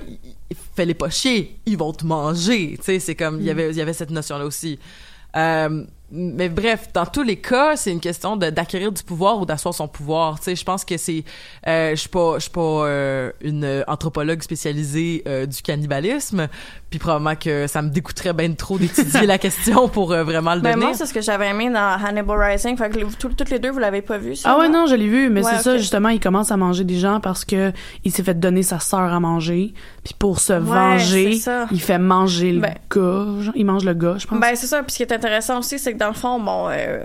[0.75, 3.75] fais-les pas chier, ils vont te manger, tu sais, c'est comme, il y avait, il
[3.75, 4.79] y avait cette notion-là aussi.
[5.35, 9.45] Euh, mais bref, dans tous les cas, c'est une question de- d'acquérir du pouvoir ou
[9.45, 10.37] d'asseoir son pouvoir.
[10.39, 11.23] Tu sais, je pense que c'est,
[11.67, 16.47] euh, je suis pas, je suis pas euh, une anthropologue spécialisée euh, du cannibalisme,
[16.89, 20.61] puis probablement que ça me dégoûterait bien trop d'étudier la question pour euh, vraiment le
[20.61, 20.85] Ben, donner.
[20.85, 22.77] moi, c'est ce que j'avais aimé dans Hannibal Rising.
[22.77, 24.51] Fait que les- tout- toutes les deux, vous l'avez pas vu, ça?
[24.53, 26.83] Ah ouais, non, je l'ai vu, mais Ouais, c'est ça, justement, il commence à manger
[26.83, 27.71] des gens parce que
[28.03, 29.73] il s'est fait donner sa sœur à manger.
[30.03, 31.39] Puis pour se venger,
[31.71, 33.41] il fait manger le Ben- gars.
[33.41, 34.39] genre, il mange le gars, je pense.
[34.39, 34.83] Ben, c'est ça.
[34.83, 37.03] Puis ce qui est intéressant aussi, c'est dans le fond, bon, euh,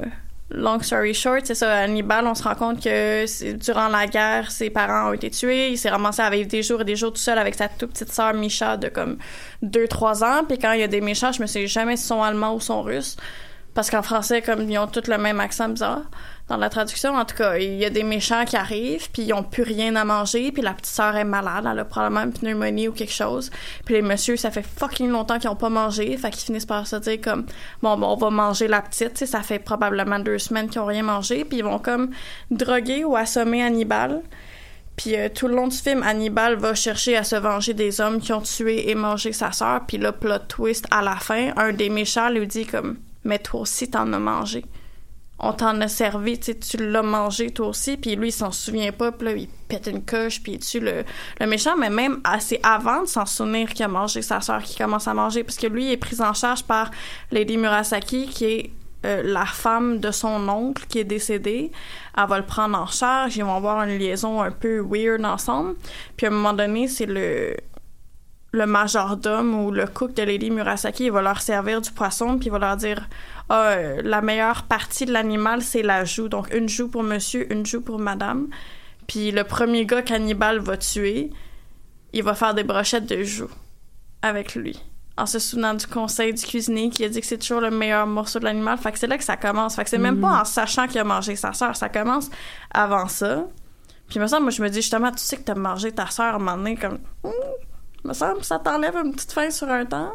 [0.51, 3.24] long story short, c'est ça, Hannibal, on se rend compte que
[3.57, 5.70] durant la guerre, ses parents ont été tués.
[5.70, 7.93] Il s'est ramassé à vivre des jours et des jours tout seul avec sa toute
[7.93, 9.18] petite sœur Misha de comme
[9.64, 10.45] 2-3 ans.
[10.49, 12.61] Puis quand il y a des méchants, je me sais jamais si sont allemands ou
[12.61, 13.16] sont russes.
[13.74, 16.02] Parce qu'en français, comme ils ont tous le même accent bizarre
[16.48, 19.32] dans la traduction, en tout cas, il y a des méchants qui arrivent, puis ils
[19.32, 22.32] ont plus rien à manger, puis la petite sœur est malade, elle a probablement une
[22.32, 23.50] pneumonie ou quelque chose.
[23.84, 26.86] Puis les messieurs, ça fait fucking longtemps qu'ils ont pas mangé, fait qu'ils finissent par
[26.86, 27.46] se dire comme
[27.80, 30.80] bon, bon on va manger la petite, tu sais, ça fait probablement deux semaines qu'ils
[30.80, 32.10] ont rien mangé, puis ils vont comme
[32.50, 34.22] droguer ou assommer Hannibal.
[34.96, 38.20] Puis euh, tout le long du film, Hannibal va chercher à se venger des hommes
[38.20, 39.80] qui ont tué et mangé sa sœur.
[39.86, 43.60] Puis le plot twist à la fin, un des méchants lui dit comme «Mais toi
[43.60, 44.64] aussi, t'en as mangé.
[45.42, 49.10] On t'en a servi, tu l'as mangé toi aussi.» Puis lui, il s'en souvient pas.
[49.10, 51.04] Puis là, il pète une coche, puis il le,
[51.40, 51.76] le méchant?
[51.78, 55.14] Mais même assez avant de s'en souvenir qu'il a mangé sa sœur, qui commence à
[55.14, 55.42] manger.
[55.42, 56.90] Parce que lui, il est pris en charge par
[57.30, 58.70] Lady Murasaki, qui est
[59.06, 61.72] euh, la femme de son oncle qui est décédée,
[62.18, 65.74] elle va le prendre en charge, ils vont avoir une liaison un peu weird ensemble.
[66.18, 67.56] Puis à un moment donné, c'est le
[68.53, 72.46] le majordome ou le cook de Lady Murasaki, il va leur servir du poisson, puis
[72.46, 73.09] il va leur dire
[73.48, 76.28] ah, euh, la meilleure partie de l'animal, c'est la joue.
[76.28, 78.48] Donc une joue pour monsieur, une joue pour madame.
[79.07, 81.30] Puis le premier gars qu'Hannibal va tuer,
[82.12, 83.51] il va faire des brochettes de joue
[84.22, 84.80] avec lui
[85.16, 88.07] en se souvenant du conseil du cuisinier qui a dit que c'est toujours le meilleur
[88.07, 88.78] morceau de l'animal.
[88.78, 89.76] Fait que c'est là que ça commence.
[89.76, 90.20] Fait que c'est même Mm.
[90.22, 91.76] pas en sachant qu'il a mangé sa sœur.
[91.76, 92.30] Ça commence
[92.72, 93.44] avant ça.
[94.09, 96.26] Puis me semble, moi, je me dis justement, tu sais que t'as mangé ta sœur
[96.32, 97.32] à un moment donné, comme, Hum,
[98.05, 100.12] me semble, que ça t'enlève une petite fin sur un temps.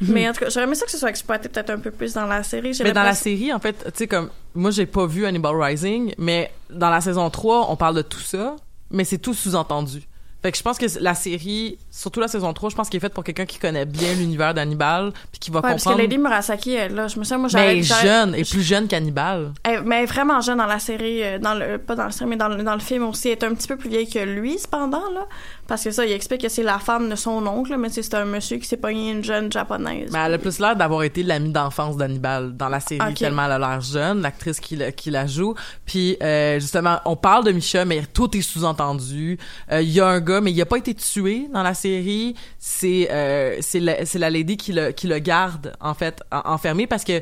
[0.00, 2.14] Mais en tout cas, j'aurais aimé ça que ce soit exploité peut-être un peu plus
[2.14, 2.76] dans la série.
[2.82, 6.14] Mais dans la série, en fait, tu sais, comme, moi, j'ai pas vu Hannibal Rising,
[6.16, 8.56] mais dans la saison 3, on parle de tout ça,
[8.90, 10.02] mais c'est tout sous-entendu.
[10.42, 13.00] Fait que je pense que la série, surtout la saison 3, je pense qu'elle est
[13.00, 16.00] faite pour quelqu'un qui connaît bien l'univers d'Hannibal, puis qui va Ouais, parce que comprendre.
[16.02, 17.72] Lady Murasaki, elle, là, je me souviens, moi, mais j'avais...
[17.72, 19.52] elle est j'avais- jeune, et plus jeune qu'Hannibal.
[19.84, 22.30] Mais elle est vraiment jeune dans la série, euh, dans le, pas dans la série,
[22.30, 23.28] mais dans le, dans le film aussi.
[23.28, 25.26] Elle est un petit peu plus vieille que lui, cependant, là.
[25.68, 28.24] Parce que ça, il explique que c'est la femme de son oncle, mais c'est un
[28.24, 30.10] monsieur qui s'est pogné une jeune japonaise.
[30.12, 33.52] Mais elle a plus l'air d'avoir été l'amie d'enfance d'Hannibal dans la série, tellement elle
[33.52, 35.54] a l'air jeune, l'actrice qui, la- qui la joue.
[35.86, 39.38] Puis, euh, justement, on parle de Misha, mais tout est sous-entendu.
[39.70, 42.34] Euh, Il y a un gars, mais il a pas été tué dans la série.
[42.58, 46.42] C'est euh, c'est la, c'est la lady qui le, qui le garde, en fait, en-
[46.52, 47.20] enfermé parce que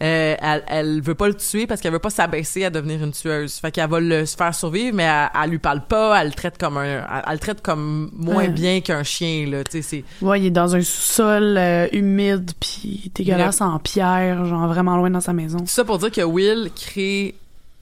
[0.00, 3.10] euh, elle, elle veut pas le tuer parce qu'elle veut pas s'abaisser à devenir une
[3.10, 3.54] tueuse.
[3.54, 6.34] Fait qu'elle va le se faire survivre, mais elle, elle lui parle pas, elle le
[6.34, 8.48] traite comme un, elle, elle le traite comme moins Ouais.
[8.48, 9.64] bien qu'un chien, là.
[9.64, 10.04] Tu sais, c'est...
[10.24, 15.10] Ouais, il est dans un sous-sol euh, humide puis dégueulasse en pierre, genre vraiment loin
[15.10, 15.58] dans sa maison.
[15.58, 17.34] Tout ça pour dire que Will crée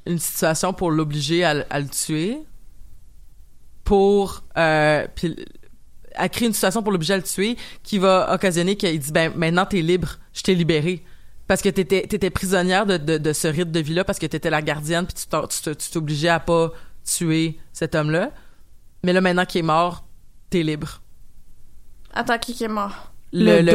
[0.06, 2.38] une situation pour l'obliger à le tuer.
[3.86, 4.42] Pour.
[4.58, 5.34] Euh, puis
[6.10, 9.32] elle crée une situation pour l'obliger à le tuer qui va occasionner qu'il dit ben
[9.36, 11.02] maintenant t'es libre, je t'ai libéré.
[11.46, 14.60] Parce que t'étais étais prisonnière de, de, ce rite de vie-là parce que t'étais la
[14.60, 16.72] gardienne puis tu t'obligeais à pas
[17.04, 18.32] tuer cet homme-là.
[19.04, 20.04] Mais là, maintenant qu'il est mort,
[20.50, 21.00] t'es libre.
[22.12, 23.12] Attends, qui est mort?
[23.32, 23.72] Le le,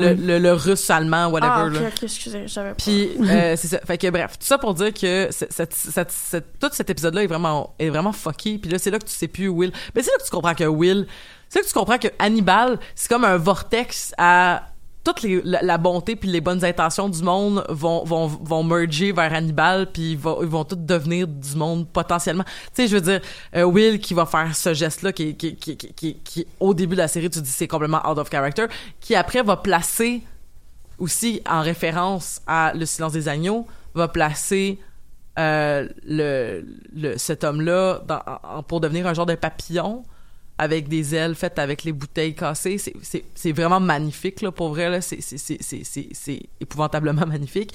[0.00, 1.52] le, le- le russe allemand, whatever.
[1.54, 1.80] ah, ok, là.
[1.88, 2.74] ok, excusez, j'avais pas...
[2.76, 3.78] Puis euh, c'est ça.
[3.86, 7.26] Fait que bref, tout ça pour dire que cette, cette, cette- tout cet épisode-là est
[7.26, 8.58] vraiment est vraiment fucké.
[8.58, 9.72] Puis là, c'est là que tu sais plus Will.
[9.94, 11.06] Mais c'est là que tu comprends que Will,
[11.48, 14.68] c'est là que tu comprends que Hannibal, c'est comme un vortex à
[15.04, 19.32] toute les, la, bonté puis les bonnes intentions du monde vont vont vont merger vers
[19.32, 22.44] Hannibal puis ils vont ils vont tous devenir du monde potentiellement.
[22.44, 23.20] Tu sais, je veux dire
[23.54, 26.94] euh, Will qui va faire ce geste-là qui qui, qui qui qui qui au début
[26.96, 28.64] de la série tu dis c'est complètement out of character,
[29.00, 30.22] qui après va placer
[30.98, 34.78] aussi en référence à Le silence des agneaux, va placer
[35.38, 40.04] euh, le, le, cet homme-là dans- en- pour devenir un genre de papillon
[40.58, 42.78] avec des ailes faites avec les bouteilles cassées.
[42.78, 44.88] C'est- vraiment magnifique, là, pour vrai.
[44.90, 45.00] là.
[45.00, 45.20] C'est-
[46.60, 47.72] épouvantablement magnifique.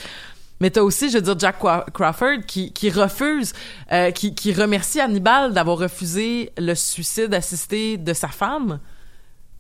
[0.61, 1.57] Mais t'as aussi, je veux dire, Jack
[1.93, 3.53] Crawford qui, qui refuse,
[3.93, 8.80] euh, qui, qui remercie Hannibal d'avoir refusé le suicide assisté de sa femme.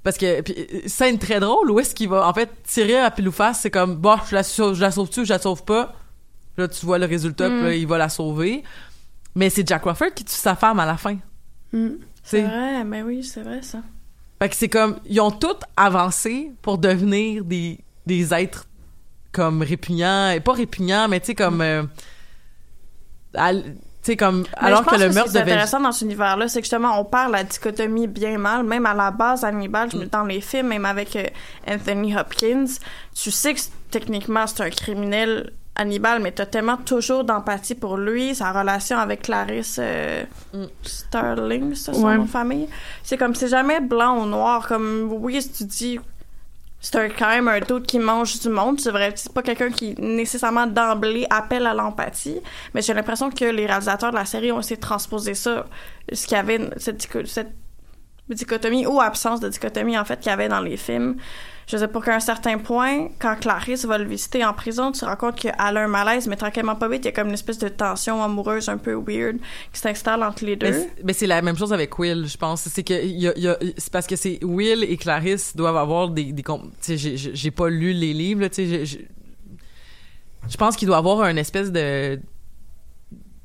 [0.03, 3.29] Parce que, puis, scène très drôle, où est-ce qu'il va, en fait, tirer à pile
[3.29, 5.93] ou face, c'est comme, bah, je la, je la sauve-tu ou je la sauve pas?
[6.57, 8.63] Là, tu vois le résultat, puis là, il va la sauver.
[9.35, 11.17] Mais c'est Jack Crawford qui tue sa femme à la fin.
[11.71, 11.89] Mm.
[12.29, 13.79] C'est vrai, mais oui, c'est vrai, ça.
[14.41, 18.65] fait que c'est comme ils ont tous avancé pour devenir des, des êtres
[19.31, 21.83] comme répugnants et pas répugnants mais tu sais comme euh,
[23.35, 25.51] al- tu sais comme Mais alors je pense que le ce meurtre qui est devait
[25.51, 28.93] intéressant dans cet univers-là, c'est que justement, on parle la dichotomie bien mal, même à
[28.93, 31.25] la base, Hannibal, me- dans les films, même avec euh,
[31.67, 32.65] Anthony Hopkins,
[33.13, 33.59] tu sais que
[33.91, 39.21] techniquement, c'est un criminel Hannibal, mais t'as tellement toujours d'empathie pour lui, sa relation avec
[39.23, 40.23] Clarice euh,
[40.53, 40.65] Mm.
[40.83, 42.17] Sterling, c'est ça, son Ouais.
[42.17, 42.67] nom de famille.
[43.03, 45.99] C'est comme, c'est jamais blanc ou noir, comme, oui, si tu dis...
[46.81, 48.79] C'est un- quand même un doute qui mange du monde.
[48.79, 52.39] C'est vrai, c'est pas quelqu'un qui nécessairement d'emblée appelle à l'empathie,
[52.73, 55.65] mais j'ai l'impression que les réalisateurs de la série ont essayé de transposer ça,
[56.13, 57.51] ce qu'il y avait, cette, cette
[58.29, 61.17] dichotomie ou absence de dichotomie en fait qu'il y avait dans les films.
[61.71, 65.01] Je sais pour qu'à un certain point, quand Clarisse va le visiter en prison, tu
[65.01, 67.27] te rends compte qu'elle a un malaise, mais tranquillement pas vite, il y a comme
[67.27, 69.37] une espèce de tension amoureuse un peu weird
[69.71, 70.87] qui s'installe entre les deux.
[71.03, 73.57] mais c'est la même chose avec Will je pense c'est que y a, y a-
[73.77, 77.51] c'est parce que c'est Will et Clarisse doivent avoir des, des com- tu sais j'ai-
[77.51, 78.85] pas lu les livres tu sais
[80.49, 82.19] je pense qu'il doit avoir une espèce de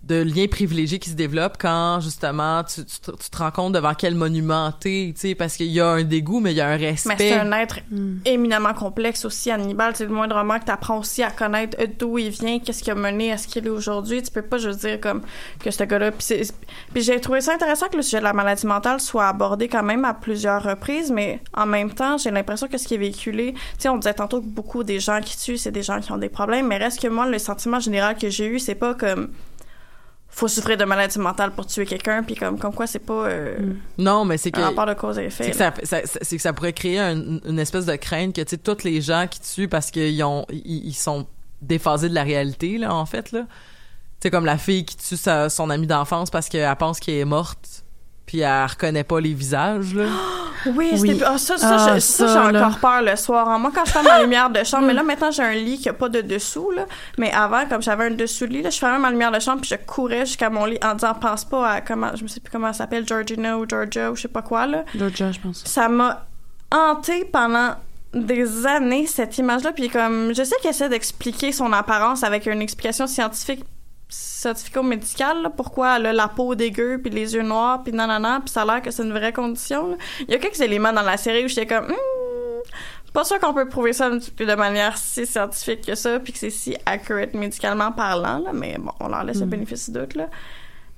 [0.07, 3.73] de liens privilégiés qui se développent quand justement tu, tu, te- tu te rends compte
[3.73, 6.61] devant quel monument t'es, tu sais, parce qu'il y a un dégoût, mais il y
[6.61, 7.15] a un respect.
[7.19, 8.19] Mais c'est un être Mm.
[8.27, 9.95] éminemment complexe aussi, Hannibal.
[9.97, 12.95] C'est le moindrement que tu apprends aussi à connaître d'où il vient, qu'est-ce qui a
[12.95, 14.23] mené à ce qu'il est aujourd'hui.
[14.23, 15.23] Tu peux pas juste dire comme
[15.61, 16.11] que ce gars-là.
[16.13, 19.83] Puis j'ai trouvé ça intéressant que le sujet de la maladie mentale soit abordé quand
[19.83, 23.53] même à plusieurs reprises, mais en même temps, j'ai l'impression que ce qui est véhiculé,
[23.55, 26.13] tu sais, on disait tantôt que beaucoup des gens qui tuent, c'est des gens qui
[26.13, 28.95] ont des problèmes, mais reste que moi, le sentiment général que j'ai eu, c'est pas
[28.95, 29.31] comme
[30.35, 33.57] faut souffrir de maladie mentale pour tuer quelqu'un, puis comme, comme quoi c'est pas euh,
[33.99, 35.45] Non, mais c'est que un rapport de cause à effet.
[35.45, 38.35] c'est que ça, ça- ça- c'est que ça pourrait créer un- une espèce de crainte
[38.35, 41.26] que tu sais tous les gens qui tuent parce qu'ils ont ils, ils sont
[41.62, 43.43] déphasés de la réalité là en fait là.
[44.20, 47.14] Tu sais comme la fille qui tue sa- son amie d'enfance parce qu'elle pense qu'elle
[47.16, 47.84] est morte
[48.27, 50.05] puis elle reconnaît pas les visages là.
[50.66, 53.47] Oui, ah, ça, ça, Ah, ça, ça, j'ai encore peur le soir.
[53.51, 53.59] hein.
[53.59, 55.91] Moi, quand je ferme ma lumière de chambre, mais là, maintenant, j'ai un lit qui
[55.91, 56.87] a pas de dessous, là.
[57.18, 59.61] Mais avant, comme j'avais un dessous de lit, là, je fermais ma lumière de chambre
[59.61, 62.41] puis je courais jusqu'à mon lit en disant, pense pas à comment, je me sais
[62.41, 64.85] plus comment elle s'appelle, Georgina ou Georgia ou je sais pas quoi, là.
[64.97, 65.62] Georgia, je pense.
[65.66, 66.25] Ça m'a
[66.72, 67.75] hanté pendant
[68.14, 69.72] des années, cette image-là.
[69.72, 73.64] Puis comme, je sais qu'elle essaie d'expliquer son apparence avec une explication scientifique
[74.09, 78.51] scientifico-médicale, là, pourquoi elle a la peau dégueu, puis les yeux noirs, puis nanana, puis
[78.51, 79.91] ça a l'air que c'est une vraie condition.
[79.91, 79.97] là.
[80.21, 81.95] Il y a quelques éléments dans la série où j'étais comme, Hmm,
[83.05, 86.39] c'est pas sûr qu'on peut prouver ça de manière si scientifique que ça, puis que
[86.39, 90.15] c'est si accurate médicalement parlant, là, mais bon, on leur laisse le bénéfice du doute,
[90.15, 90.29] là.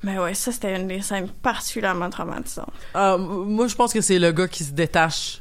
[0.02, 2.68] Mais ouais, ça, c'était une des scènes particulièrement traumatisantes.
[2.94, 5.40] Ah, m- moi je pense que c'est le gars qui se détache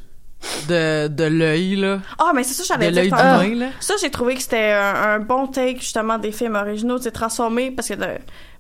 [0.70, 3.48] de de l'œil là, Ah, mais c'est ça, de j'allais l'œil dire du tantôt.
[3.50, 3.66] main là.
[3.80, 6.98] Ça, j'ai trouvé que c'était un, un bon take, justement, des films originaux.
[6.98, 8.06] C'est transformé parce que de-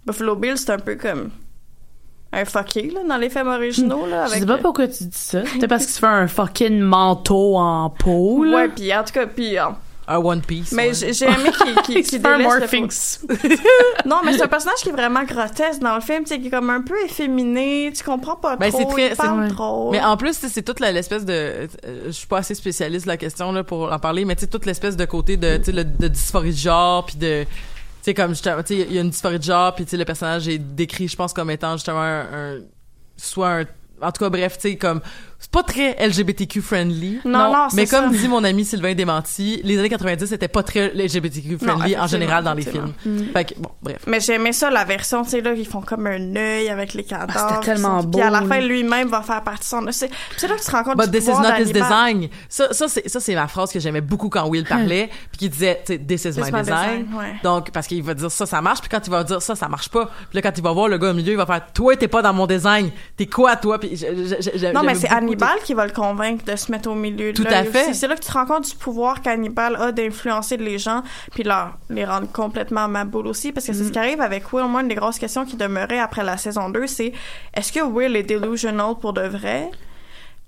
[0.05, 1.29] Buffalo Bill, c'est un peu comme
[2.31, 4.25] un fucké, là, dans les films originaux, là.
[4.25, 5.45] Je Avec, sais pas pourquoi tu dis ça.
[5.45, 8.57] C'était parce qu'il se fait un fucking manteau en peau, là.
[8.57, 9.57] Ouais, puis en tout cas, puis...
[9.57, 9.63] euh,
[10.08, 10.72] Un One Piece.
[10.72, 11.14] mais ouais.
[11.14, 11.49] j'ai aimé
[11.86, 13.26] qu'il fait un délaisse le.
[14.06, 16.47] Non, mais c'est un personnage qui est vraiment grotesque dans le film, tu sais, qui
[16.47, 19.91] est comme un peu efféminé, tu comprends pas Ben, trop, c'est très- il parle trop.
[19.91, 21.34] Mais en plus, tu sais, c'est toute l'espèce de.
[21.34, 21.68] euh,
[22.06, 24.47] je suis pas assez spécialiste de la question là pour en parler, mais tu sais
[24.47, 27.49] toute l'espèce de côté de, tu sais, le- de dysphorie de genre, puis de, tu
[28.01, 29.97] sais comme justement, tu sais, il y a une dysphorie de genre, puis tu sais
[29.97, 32.22] le personnage est décrit, je pense, comme étant justement un,
[32.56, 32.60] un-
[33.18, 33.62] soit un,
[34.01, 35.01] en tout cas bref, tu sais comme
[35.45, 37.19] c'est pas très LGBTQ friendly.
[37.23, 38.17] Non, non, c'est Mais comme ça.
[38.17, 42.07] dit mon ami Sylvain Démenti, les années 90 c'était pas très LGBTQ friendly Non, en
[42.07, 42.93] général dans les films.
[43.31, 43.97] Fait que bon, bref.
[44.07, 47.03] Mais j'aimais ça, la version, tu sais, là, ils font comme un œil avec les
[47.03, 47.33] cadavres.
[47.35, 49.85] Ah, c'était tellement beau, Puis à la fin, lui-même va faire partie de son...
[49.91, 52.27] C'est là que tu te rends compte But du this is not his design.
[52.49, 55.49] Ça, ça c'est, ça, c'est ma phrase que j'aimais beaucoup quand Will parlait, puis qu'il
[55.51, 56.63] disait, tu sais, this is This my design.
[56.63, 57.35] design, ouais.
[57.43, 59.67] Donc, parce qu'il va dire ça, ça marche, puis quand il va dire ça, ça
[59.67, 60.05] marche pas.
[60.29, 62.07] Puis là, quand il va voir le gars au milieu, il va faire, toi, t'es
[62.07, 62.89] pas dans mon design.
[63.15, 63.79] T'es quoi, toi?
[63.79, 65.09] Puis je- je- je- je- Non, mais c'est
[65.43, 67.93] Hannibal qui va le convaincre de se mettre au milieu de Tout à fait.
[67.93, 71.43] C'est là que tu te rends compte du pouvoir qu'Hannibal a d'influencer les gens, puis
[71.43, 74.65] leur, les rendre complètement maboules aussi, parce que c'est ce qui arrive avec Will.
[74.65, 77.13] Moi, une des grosses questions qui demeurait après la saison 2, c'est
[77.53, 79.69] est-ce que Will est delusional pour de vrai?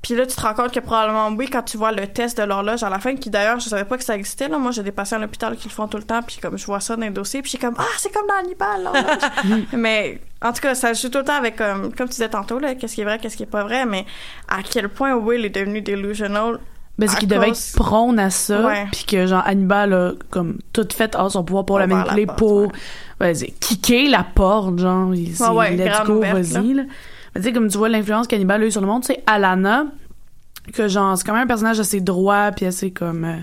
[0.01, 2.43] Puis là, tu te rends compte que probablement oui, quand tu vois le test de
[2.43, 4.47] l'horloge à la fin, qui d'ailleurs, je savais pas que ça existait.
[4.47, 4.57] Là.
[4.57, 6.65] Moi, j'ai des patients à l'hôpital qui le font tout le temps, puis comme je
[6.65, 9.63] vois ça dans les dossiers, puis je suis comme, ah, c'est comme dans Hannibal, l'horloge.
[9.73, 12.59] mais en tout cas, ça joue tout le temps avec, comme, comme tu disais tantôt,
[12.59, 14.05] là, qu'est-ce qui est vrai, qu'est-ce qui est pas vrai, mais
[14.47, 16.59] à quel point Will est devenu delusional.
[16.99, 18.87] Ben, c'est qu'il devait être prône à ça, Ouais.
[18.91, 22.39] puis que genre Hannibal a comme tout fait à son pouvoir pour la manipuler, porte,
[22.39, 22.69] pour ouais.
[23.19, 26.83] vas-y, kicker la porte, genre, il c'est ouais, let's go, vas-y là.
[27.37, 29.85] Tu sais comme tu vois l'influence qu'Hannibal a eu sur le monde, c'est Alana
[30.73, 33.37] que genre c'est quand même un personnage assez droit puis assez comme euh,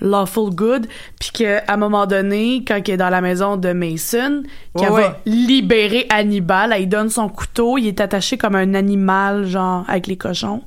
[0.00, 0.88] lawful good
[1.20, 4.42] puis que à un moment donné quand il est dans la maison de Mason
[4.76, 5.14] qu'elle Ouais, va ouais.
[5.26, 10.08] libérer Hannibal elle lui donne son couteau il est attaché comme un animal genre avec
[10.08, 10.64] les cochons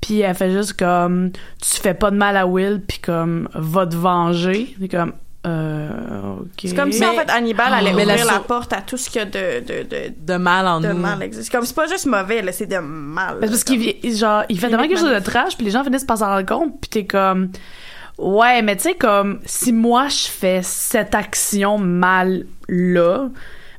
[0.00, 3.86] puis elle fait juste comme tu fais pas de mal à Will puis comme va
[3.86, 5.12] te venger c'est comme
[5.46, 8.96] euh, C'est comme si, Mais- en fait, Hannibal allait la ouvrir la porte à tout
[8.96, 10.98] ce qu'il y a de, de, de, De mal en de nous.
[10.98, 11.50] mal existe.
[11.52, 13.38] Comme, c'est pas juste mauvais, là, c'est de mal.
[13.40, 16.18] Parce qu'il genre il fait tellement quelque chose de trash puis les gens finissent par
[16.18, 17.50] s'en rendre compte puis t'es comme
[18.18, 23.32] ouais mais tu sais comme si moi je fais cette action mal là mais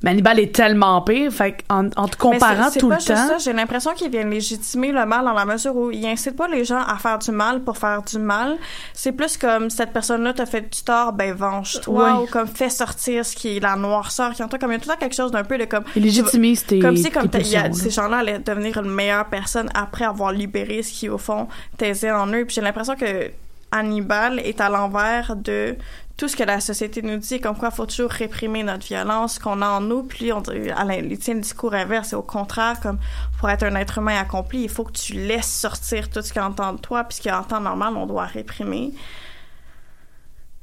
[0.05, 3.53] Hannibal est tellement pire fait en te comparant tout pas le juste temps ça, j'ai
[3.53, 6.81] l'impression qu'il vient légitimer le mal dans la mesure où il incite pas les gens
[6.81, 8.57] à faire du mal pour faire du mal.
[8.93, 13.25] C'est plus comme cette personne-là t'a fait du tort, ben venge-toi ou comme fais sortir
[13.25, 14.59] ce qui est la noirceur qui en toi.
[14.59, 16.65] Comme il y a tout le temps quelque chose d'un peu de comme il légitimise
[16.65, 20.31] tes comme si comme y a- ces gens-là allaient devenir une meilleure personne après avoir
[20.31, 22.45] libéré ce qui au fond taisait en eux.
[22.45, 23.31] Puis j'ai l'impression que
[23.71, 25.75] Hannibal est à l'envers de
[26.15, 29.37] tout ce que la société nous dit, comme quoi il faut toujours réprimer notre violence
[29.37, 30.01] qu'on a en nous.
[30.03, 32.13] Puis on il tient le discours inverse.
[32.13, 32.97] Et au contraire, comme
[33.39, 36.41] pour être un être humain accompli, il faut que tu laisses sortir tout ce qu'il
[36.41, 38.93] entend de toi, puis ce qu'il entend normal, on doit réprimer.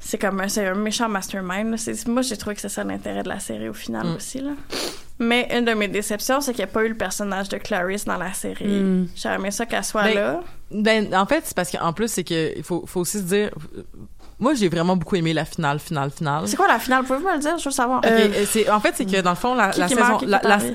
[0.00, 1.70] c'est comme un, un méchant mastermind.
[1.70, 1.92] là.
[2.08, 4.14] Moi, j'ai trouvé que c'est ça l'intérêt de la série au final Mm.
[4.16, 4.40] aussi.
[4.40, 4.50] Là.
[5.18, 8.04] Mais une de mes déceptions, c'est qu'il n'y a pas eu le personnage de Clarice
[8.04, 8.66] dans la série.
[8.66, 9.08] Mm.
[9.16, 10.40] J'aurais aimé ça qu'elle soit Ben, là.
[10.72, 13.50] Ben, en fait, c'est parce qu'en plus, c'est que il faut, faut aussi se dire.
[14.40, 16.42] Moi, j'ai vraiment beaucoup aimé la finale, finale, finale.
[16.48, 17.04] C'est quoi la finale?
[17.04, 17.56] Pouvez-vous me le dire?
[17.56, 17.98] Je veux savoir.
[18.00, 20.06] Ok, euh, c'est, en fait, c'est que dans le fond, la, Qui la qui saison,
[20.08, 20.26] meurt, qui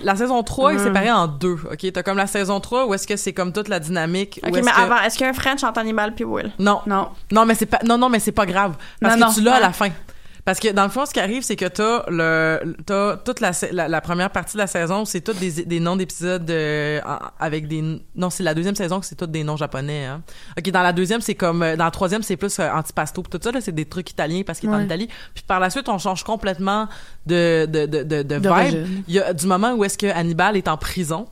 [0.05, 0.83] la, saison 3 est Mm.
[0.85, 1.57] séparée en deux.
[1.69, 1.91] OK?
[1.91, 4.39] T'as comme la saison 3 où est-ce que c'est comme toute la dynamique.
[4.47, 6.49] Ok, mais que- avant, est-ce qu'il y a un French entre Hannibal puis Will?
[6.57, 6.79] Non.
[6.87, 7.09] Non.
[7.33, 8.75] Non, mais c'est pas, non, non, mais c'est pas grave.
[9.01, 9.35] Parce Non, que non.
[9.35, 9.89] tu l'as à la fin.
[10.45, 13.51] Parce que dans le fond, ce qui arrive, c'est que t'as le, t'as toute la,
[13.71, 16.99] la, la première partie de la saison, c'est toutes des, des noms d'épisodes euh,
[17.39, 17.81] avec des,
[18.15, 20.21] non, c'est la deuxième saison que c'est tous des noms japonais, hein.
[20.57, 23.21] Ok, dans la deuxième, c'est comme, euh, dans la troisième, c'est plus euh, antipasto.
[23.29, 24.85] Tout ça, là, c'est des trucs italiens parce qu'il est en.
[24.85, 25.09] Italie.
[25.33, 26.87] Puis par la suite, on change complètement
[27.25, 28.41] de, de, de, de, de vibe.
[28.43, 29.03] D'origine.
[29.07, 31.27] Il y a du moment où est-ce que Hannibal est en prison.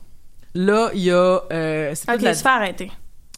[0.54, 2.90] Là, il y a, euh, c'est la- se fait arrêter.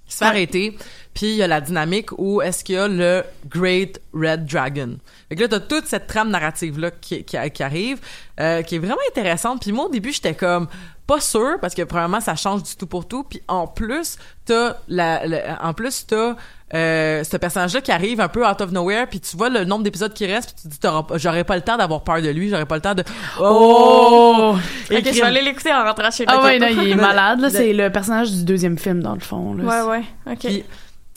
[0.06, 0.78] il se fait arrêter.
[1.14, 4.96] Puis il y a la dynamique où est-ce qu'il y a le Great Red Dragon.
[5.28, 7.98] Fait que là, t'as toute cette trame narrative-là qui, qui, qui arrive,
[8.38, 9.60] euh, qui est vraiment intéressante.
[9.62, 10.68] Puis moi, au début, j'étais comme
[11.06, 13.24] pas sûr parce que premièrement, ça change du tout pour tout.
[13.24, 16.36] Puis en plus, t'as la, la- en plus t'as
[16.72, 19.08] euh, ce personnage-là qui arrive un peu out of nowhere.
[19.10, 20.54] Puis tu vois le nombre d'épisodes qui restent.
[20.54, 22.48] Puis tu te dis, j'aurais pas le temps d'avoir peur de lui.
[22.48, 23.02] J'aurais pas le temps de.
[23.40, 24.54] Oh!
[24.90, 26.42] Et Ok, je vais aller l'écouter en rentrant chez Ah nous.
[26.44, 27.48] ouais, non, il est malade, là.
[27.48, 29.54] Le- C'est le personnage du deuxième film, dans le fond.
[29.54, 29.64] Là.
[29.84, 30.32] Ouais, ouais.
[30.32, 30.38] Ok.
[30.40, 30.64] Puis,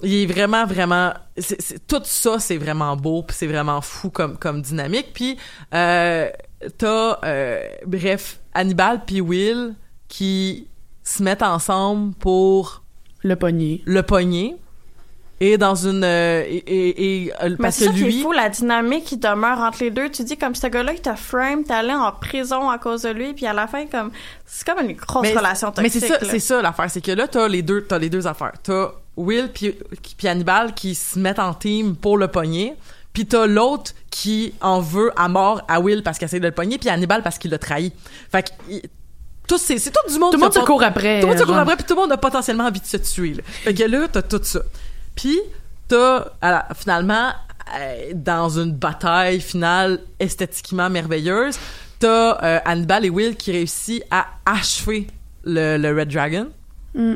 [0.04, 1.14] il est vraiment, vraiment...
[1.38, 5.08] c'est c'est- tout ça, c'est vraiment beau, puis c'est vraiment fou comme, comme dynamique.
[5.14, 5.38] Puis,
[5.74, 6.30] euh,
[6.78, 9.76] t'as, euh, bref, Hannibal puis Will
[10.08, 10.68] qui
[11.04, 12.84] se mettent ensemble pour
[13.24, 13.82] Le poignet.
[13.86, 14.56] le pogner.
[15.39, 16.04] Et dans une...
[16.06, 18.22] euh, et, et, et, euh, Mais parce c'est que ça qui est lui...
[18.22, 20.10] fou, la dynamique qui demeure entre les deux.
[20.10, 23.10] Tu dis comme ce gars-là, il t'a frame, t'es allé en prison à cause de
[23.10, 24.12] lui, puis à la fin, comme
[24.45, 26.01] c'est comme une grosse Mais- relation Mais toxique.
[26.01, 28.54] c'est ça, c'est ça l'affaire, c'est que là t'as les deux, t'as les deux affaires.
[28.64, 29.76] T'as Will puis
[30.18, 32.74] puis Hannibal qui se mettent en team pour le pogner,
[33.14, 36.51] puis t'as l'autre qui en veut à mort à Will parce qu'il essaie de le
[36.51, 37.91] pogner, puis Hannibal parce qu'il l'a trahi.
[38.32, 38.88] Fait que
[39.47, 40.32] tout c'est c'est tout du monde.
[40.32, 41.20] Tout le qui monde se pas- court après.
[41.20, 42.97] Tout le monde se court après, puis tout le monde a potentiellement envie de se
[42.97, 43.34] tuer.
[43.36, 43.43] Là.
[43.45, 44.61] Fait que là t'as tout ça.
[45.16, 45.38] Puis
[45.88, 46.26] t'as
[46.76, 47.32] finalement
[47.78, 51.57] euh, dans une bataille finale esthétiquement merveilleuse,
[51.99, 55.07] t'as euh, Hannibal et Will qui réussissent à achever
[55.43, 56.47] le, le Red Dragon.
[56.95, 57.16] Mm.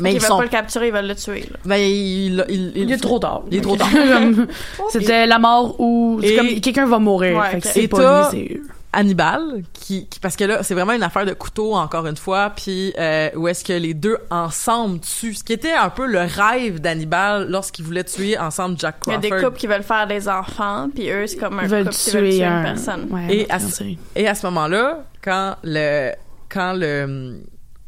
[0.00, 0.36] Mais ils ils veulent sont.
[0.38, 1.40] pas le capturer, ils veulent le tuer.
[1.50, 1.56] Là.
[1.64, 3.42] Ben, il, il, Il est trop tard.
[3.50, 3.88] Il est trop tard.
[4.90, 7.38] C'était la mort ou comme quelqu'un va mourir.
[7.38, 7.72] Ouais, fait que ok.
[7.74, 8.62] c'est Et pas lui, c'est eux.
[8.90, 12.50] Hannibal, qui, qui- parce que là, c'est vraiment une affaire de couteau, encore une fois,
[12.56, 16.20] puis euh, où est-ce que les deux ensemble tuent, ce qui était un peu le
[16.20, 19.36] rêve d'Hannibal lorsqu'il voulait tuer ensemble Jack Il y a Crawford.
[19.38, 21.96] des couples qui veulent faire des enfants, puis eux, c'est comme un Ils veulent couple
[21.96, 22.58] qui veut tuer tuer un...
[22.58, 23.06] une personne.
[23.10, 23.98] Ouais, Et à- série.
[24.16, 26.12] Et à ce moment-là, quand le
[26.48, 27.40] quand le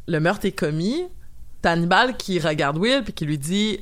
[0.07, 1.03] le meurtre est commis,
[1.61, 3.79] t'as Hannibal qui regarde Will puis qui lui dit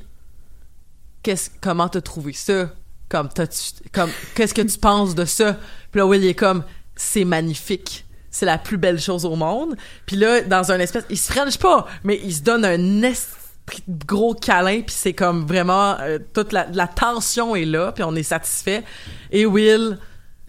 [1.24, 2.70] qu'est-ce comment t'as trouvé ça?
[3.08, 3.48] Comme t'as
[3.92, 5.58] comme qu'est-ce que tu penses de ça?
[5.92, 6.64] Puis là Will il est comme
[6.96, 8.06] c'est magnifique.
[8.32, 9.76] C'est la plus belle chose au monde.
[10.06, 13.84] Puis là dans un espèce il se french pas mais il se donne un esprit
[13.88, 18.04] de gros câlin puis c'est comme vraiment euh, toute la, la tension est là puis
[18.04, 18.84] on est satisfait.
[19.32, 19.98] Et Will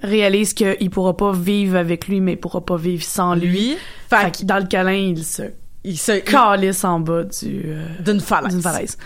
[0.02, 3.50] Réalise qu'il pourra pas vivre avec lui, mais il pourra pas vivre sans lui.
[3.50, 3.76] lui.
[4.08, 5.42] Fait fait que dans le câlin, il se
[5.84, 8.52] il se calisse en bas du, euh, d'une falaise.
[8.52, 8.96] d'une falaise.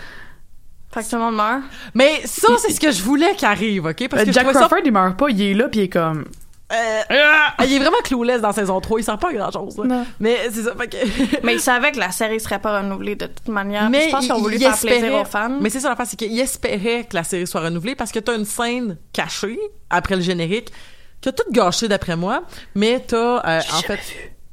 [0.93, 1.61] Fait que tout le monde meurt.
[1.93, 4.07] Mais ça, c'est ce que je voulais qu'arrive, OK?
[4.09, 5.83] Parce Euh, que Jack trouvais ça- Crawford, il meurt pas, il est là, puis il
[5.83, 6.25] est comme...
[6.73, 8.99] Euh, ah, il est vraiment clouless dans saison 3.
[8.99, 9.49] Il sert pas là.
[9.83, 10.05] Non.
[10.19, 10.73] Mais c'est ça.
[10.75, 10.97] Fait que...
[11.45, 13.87] Mais ils savaient que la série serait pas renouvelée de toute manière.
[13.89, 15.57] Mais je pense qu'ils ont il- voulu il faire espérait- plaisir aux fans.
[15.61, 18.35] Mais c'est ça l'affaire, c'est qu'il espérait que la série soit renouvelée parce que t'as
[18.35, 19.59] une scène cachée
[19.91, 20.71] après le générique
[21.21, 22.43] qui a tout gâché d'après moi.
[22.73, 23.17] Mais t'as,
[23.47, 23.99] euh, en fait...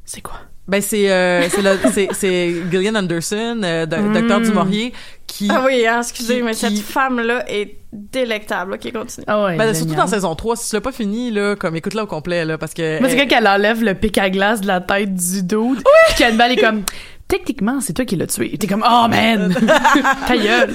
[0.04, 0.38] C'est quoi?
[0.68, 4.12] Ben c'est euh, c'est le- c'est c'est Gillian Anderson, euh, do- Mm.
[4.12, 4.92] docteur Dumouriez,
[5.26, 8.74] qui Ah oui, hein, excusez, qui- mais qui- cette femme-là est délectable.
[8.74, 9.24] Ok, continue.
[9.26, 12.04] Ah ouais, ben, surtout dans saison 3, si tu l'as pas fini là, comme écoute-la
[12.04, 14.68] au complet là parce que Moi, c'est quand elle enlève le pic à glace de
[14.68, 15.82] la tête du dude.
[16.06, 16.82] Puis qu'Annabelle est comme,
[17.26, 18.54] techniquement, c'est toi qui l'as tué.
[18.54, 19.52] Et T'es comme, oh man!
[20.28, 20.70] Ta gueule!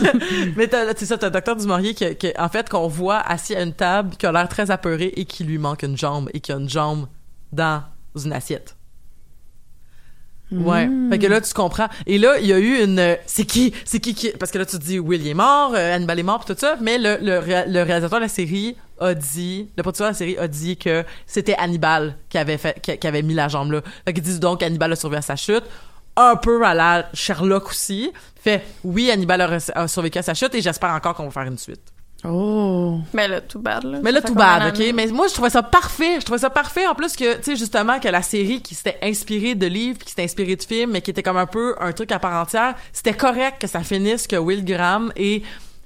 [0.57, 3.55] Mais t'as- c'est ça, t'as le docteur Dumouriez qui, qui, en fait, qu'on voit assis
[3.55, 6.41] à une table, qui a l'air très apeuré et qui lui manque une jambe et
[6.41, 7.07] qui a une jambe
[7.53, 7.81] dans
[8.21, 8.75] une assiette.
[10.51, 10.87] Ouais.
[10.87, 11.09] Mm.
[11.11, 11.87] Fait que là, tu comprends.
[12.05, 13.17] Et là, il y a eu une...
[13.25, 13.73] C'est qui?
[13.83, 14.31] C'est qui qui...
[14.31, 16.59] Parce que là, tu te dis, Will est mort, euh, Hannibal est mort, pis tout
[16.59, 16.77] ça.
[16.81, 19.69] Mais le, le, le réalisateur de la série a dit...
[19.75, 23.07] Le producteur de la série a dit que c'était Hannibal qui avait fait, qui, qui
[23.07, 23.81] avait mis la jambe là.
[24.05, 25.63] Fait qu'ils disent donc Hannibal a survécu à sa chute.
[26.15, 28.11] Un peu à la Sherlock aussi.
[28.41, 31.57] Fait, oui, Hannibal a survécu à sa chute et j'espère encore qu'on va faire une
[31.57, 31.81] suite.
[32.24, 32.99] Oh!
[33.13, 33.99] Mais là, tout bad, là.
[34.01, 34.84] Mais là, tout bad, OK?
[34.93, 36.20] Mais moi, je trouvais ça parfait.
[36.20, 36.88] Je trouvais ça parfait.
[36.88, 40.05] En plus que, tu sais, justement, que la série qui s'était inspirée de livres, puis
[40.05, 42.41] qui s'était inspirée de films, mais qui était comme un peu un truc à part
[42.41, 45.43] entière, c'était correct que ça finisse que Will Graham et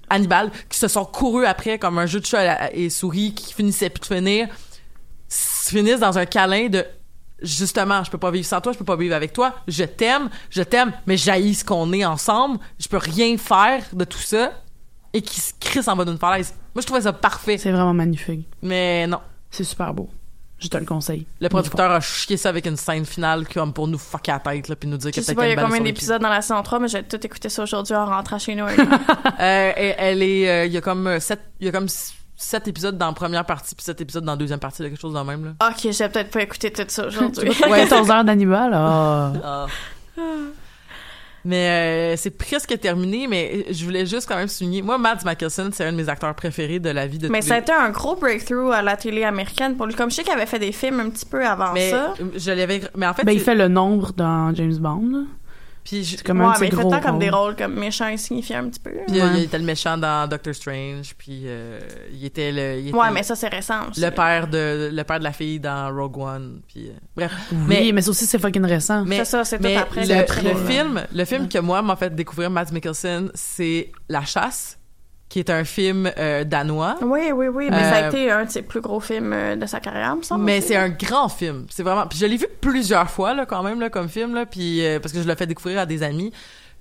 [0.10, 3.90] Hannibal, qui se sont courus après comme un jeu de chat et souris qui finissait
[3.90, 4.48] plus de finir,
[5.30, 6.86] finissent dans un câlin de
[7.42, 10.30] justement, je peux pas vivre sans toi, je peux pas vivre avec toi, je t'aime,
[10.50, 14.52] je t'aime, mais j'haïs ce qu'on est ensemble, je peux rien faire de tout ça,
[15.14, 16.54] et qui se crissent en bas d'une falaise.
[16.74, 18.48] Moi, je trouvais ça parfait, C'est vraiment magnifique.
[18.62, 19.20] mais non.
[19.50, 20.10] C'est super beau.
[20.60, 21.26] Je te le conseille.
[21.40, 24.68] Le producteur a chié ça avec une scène finale comme pour nous fucker la tête,
[24.70, 26.42] là, puis nous dire Je que sais pas, il y a combien d'épisodes dans la
[26.44, 28.66] saison 3, mais j'ai tout écouté ça aujourd'hui en rentrant chez nous.
[29.40, 31.88] Euh, elle, elle est, euh, il y a comme euh, sept, il y a comme
[32.36, 35.02] sept épisodes dans la première partie, puis sept épisodes dans la deuxième partie, là, quelque
[35.02, 35.68] chose de même, là.
[35.68, 37.50] ok, j'ai peut-être pas écouté tout ça aujourd'hui.
[37.50, 38.24] Ouais, 14 heures.
[39.36, 39.66] Ah.
[41.44, 44.82] Mais euh, c'est presque terminé, mais je voulais juste quand même souligner.
[44.82, 47.56] Moi, Mads Mikkelsen, c'est un de mes acteurs préférés de la vie de Mais ça
[47.56, 49.96] a été un gros breakthrough à la télé américaine pour lui.
[49.96, 52.14] Comme je sais qu'il avait fait des films un petit peu avant Mais ça.
[52.36, 52.82] je l'avais.
[52.96, 55.26] Mais en fait, Ben, il fait le nombre dans James Bond.
[55.84, 57.56] Puis je- C'est comme ouais, un mais il fait gros tant comme des rôles.
[57.56, 58.92] comme méchants insignifiants un petit peu.
[59.08, 59.40] Puis euh, Ouais.
[59.40, 61.80] il était le méchant dans Doctor Strange, puis euh,
[62.14, 64.00] il était le, il était Ouais, mais ça, c'est récent aussi.
[64.00, 67.32] le père de le père de la fille dans Rogue One, puis euh, bref.
[67.52, 69.04] Oui, Mais- mais, ça aussi, c'est fucking récent.
[69.06, 70.06] Mais C'est ça, c'est tout après.
[70.06, 74.24] le, après, le film, le film que moi m'a fait découvrir Mads Mikkelsen, c'est La
[74.24, 74.78] Chasse,
[75.32, 76.98] qui est un film euh, danois.
[77.02, 77.70] Oui, oui, oui.
[77.72, 80.14] Mais ça a Euh, été un de ses plus gros films euh, de sa carrière,
[80.18, 80.44] me semble.
[80.44, 81.68] Mais c'est un grand film.
[81.70, 82.06] C'est vraiment.
[82.06, 85.00] Puis je l'ai vu plusieurs fois là, quand même là, comme film là, puis euh,
[85.00, 86.34] parce que je l'ai fait découvrir à des amis.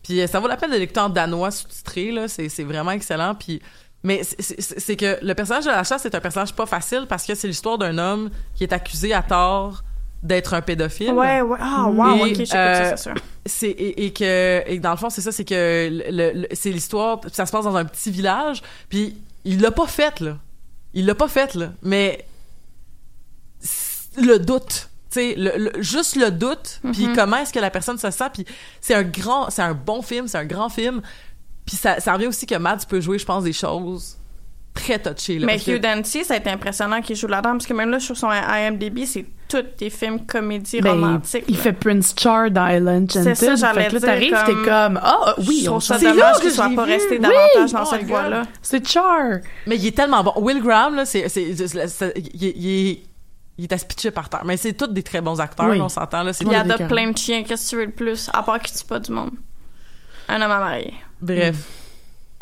[0.02, 2.26] Puis ça vaut la peine de l'écouter en danois sous-titré là.
[2.26, 3.36] C'est c'est vraiment excellent.
[3.36, 3.62] Puis
[4.02, 7.36] mais c'est que le personnage de la chasse c'est un personnage pas facile parce que
[7.36, 9.84] c'est l'histoire d'un homme qui est accusé à tort
[10.22, 11.12] d'être un pédophile.
[11.12, 11.58] Ouais, ouais.
[11.60, 13.14] Ah, wow, Et, ok, euh, ça,
[13.46, 16.70] c'est et, et que et dans le fond c'est ça c'est que le, le- c'est
[16.70, 18.60] l'histoire ça se passe dans un petit village
[18.90, 19.16] puis
[19.46, 20.36] il l'a pas fait là
[20.92, 22.24] il l'a pas fait là mais
[24.18, 27.16] le doute tu sais le, le- juste le doute puis Mhm.
[27.16, 28.44] comment est-ce que la personne se sent puis
[28.80, 31.00] c'est un grand c'est un bon film c'est un grand film
[31.64, 34.18] puis ça ça revient aussi que Mads peut jouer je pense des choses
[34.74, 37.74] très touchées là, Mais Hugh Dancy, ça a été impressionnant qu'il joue là-dedans, parce que
[37.74, 41.44] même là, sur son IMDb, c'est tous des films comédies Ben, romantiques.
[41.48, 41.62] il là.
[41.62, 45.62] fait Prince Char dans Island C'est ça, j'allais dire, t'arrives, comme- t'es comme, ah, oui,
[45.64, 47.18] je on trouve ça dommage que qu'il soit pas resté Oui!
[47.18, 48.42] davantage dans Oh cette voie-là.
[48.62, 49.38] C'est Char.
[49.66, 50.32] Mais il est tellement bon.
[50.36, 53.02] Will Graham, là, c'est, il, est- il est,
[53.58, 54.42] il est à se pitcher par terre.
[54.44, 55.80] Mais c'est tous des très bons acteurs, Oui.
[55.80, 56.30] on s'entend, là.
[56.40, 58.30] Il adopte plein de chiens, qu'est-ce que tu veux de plus?
[58.32, 59.32] À part qu'il tue pas du monde.
[60.28, 60.94] Un homme à marier.
[61.20, 61.56] Bref.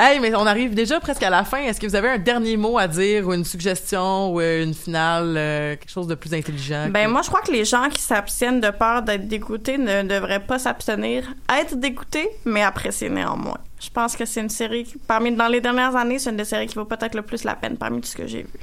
[0.01, 1.57] Hey, mais on arrive déjà presque à la fin.
[1.57, 5.35] Est-ce que vous avez un dernier mot à dire ou une suggestion ou une finale,
[5.37, 6.87] euh, quelque chose de plus intelligent?
[6.89, 10.03] Ben que- moi, je crois que les gens qui s'abstiennent de peur d'être dégoûtés ne
[10.03, 11.25] devraient pas s'abstenir.
[11.53, 13.57] Être dégoûtés, mais apprécier néanmoins.
[13.81, 16.45] Je pense que c'est une série, qui, parmi dans les dernières années, c'est une des
[16.45, 18.59] séries qui vaut peut-être le plus la peine parmi tout ce que j'ai vu.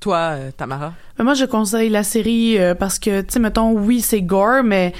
[0.00, 0.92] Toi, euh, Tamara?
[1.16, 4.62] Ben, Moi, je conseille la série euh, parce que, tu sais, mettons, oui, c'est gore,
[4.64, 4.92] mais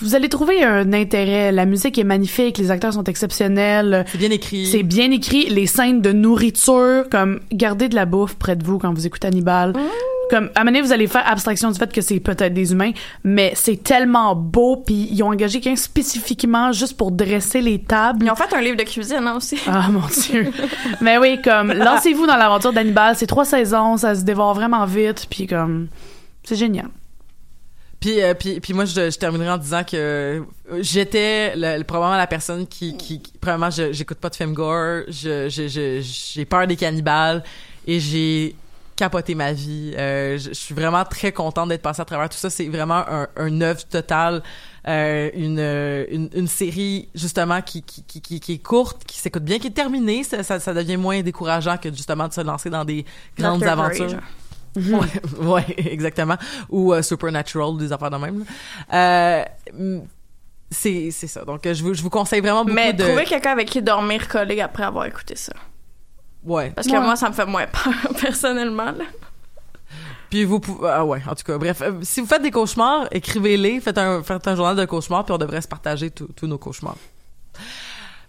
[0.00, 1.52] vous allez trouver un intérêt.
[1.52, 4.04] La musique est magnifique, les acteurs sont exceptionnels.
[4.08, 4.66] C'est bien écrit.
[4.66, 8.78] C'est bien écrit, les scènes de nourriture, comme gardez de la bouffe près de vous
[8.78, 9.72] quand vous écoutez Hannibal.
[10.30, 12.72] Comme à un moment donné, vous allez faire abstraction du fait que c'est peut-être des
[12.72, 12.92] humains,
[13.24, 18.24] mais c'est tellement beau, puis ils ont engagé quelqu'un spécifiquement juste pour dresser les tables.
[18.24, 19.58] Ils ont fait un livre de cuisine hein, aussi.
[19.66, 20.50] Ah mon dieu.
[21.02, 25.26] Mais oui, comme lancez-vous dans l'aventure d'Hannibal, c'est trois saisons, ça se dévore vraiment vite,
[25.28, 25.88] puis comme
[26.42, 26.88] c'est génial.
[28.00, 30.40] Puis, euh, puis, puis moi, je, je terminerai en disant que euh,
[30.80, 35.02] j'étais le- le- probablement la personne qui, qui, qui- premièrement, j'écoute pas de film gore,
[35.08, 37.42] je, je, je- j'ai peur des cannibales
[37.86, 38.56] et j'ai
[38.96, 39.92] capoté ma vie.
[39.96, 42.48] Euh, je, je suis vraiment très contente d'être passée à travers tout ça.
[42.50, 44.42] C'est vraiment un, un œuvre totale,
[44.86, 49.42] euh, une, euh, une, une série justement qui, qui, qui, qui, est courte, qui s'écoute
[49.44, 50.22] bien, qui est terminée.
[50.22, 53.04] Ça, ça, ça devient moins décourageant que justement de se lancer dans des
[53.38, 54.20] grandes aventures.
[54.76, 55.00] Genre.
[55.40, 56.36] Ouais, ouais, exactement.
[56.70, 58.44] Ou euh, Supernatural, ou des affaires de même.
[58.92, 59.44] Euh,
[60.70, 61.44] c'est c'est ça.
[61.44, 63.04] Donc, je vous, je vous conseille vraiment beaucoup Mais de...
[63.04, 65.52] trouver quelqu'un avec qui dormir collé après avoir écouté ça.
[66.44, 66.70] Ouais.
[66.74, 67.00] Parce que Ouais.
[67.00, 68.86] moi, ça me fait moins peur, personnellement.
[68.92, 69.04] là.
[70.30, 70.88] Puis vous pouvez...
[70.90, 71.80] Ah ouais, en tout cas, bref.
[71.82, 75.32] euh, si vous faites des cauchemars, écrivez-les, faites un, faites un journal de cauchemars, puis
[75.32, 76.96] on devrait se partager tous nos cauchemars.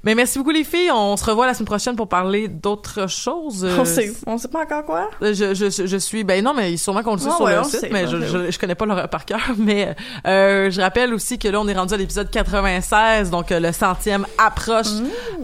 [0.06, 0.92] Mais merci beaucoup les filles.
[0.92, 3.66] On se revoit la semaine prochaine pour parler d'autres choses.
[3.66, 5.10] Euh, On sait, on sait pas encore quoi?
[5.22, 7.60] Je, je, je suis ben non mais sûrement qu'on le sait Ouais, sur ouais, le
[7.62, 9.96] on site sait, mais je, je, je connais pas l'horaire par cœur mais
[10.28, 13.72] euh, je rappelle aussi que là on est rendu à l'épisode 96 donc euh, le
[13.72, 14.88] centième approche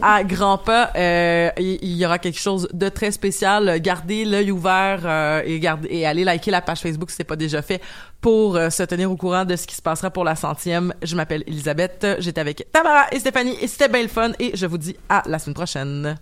[0.01, 4.51] à grands pas Euh, il, il y aura quelque chose de très spécial gardez l'œil
[4.51, 7.82] ouvert euh, et gardez et allez liker la page Facebook si c'est pas déjà fait
[8.22, 10.94] pour euh, se tenir au courant de ce qui se passera pour la centième.
[11.02, 14.66] Je m'appelle Elisabeth j'étais avec Tamara et Stéphanie et c'était bien le fun et je
[14.66, 16.18] vous dis à la semaine prochaine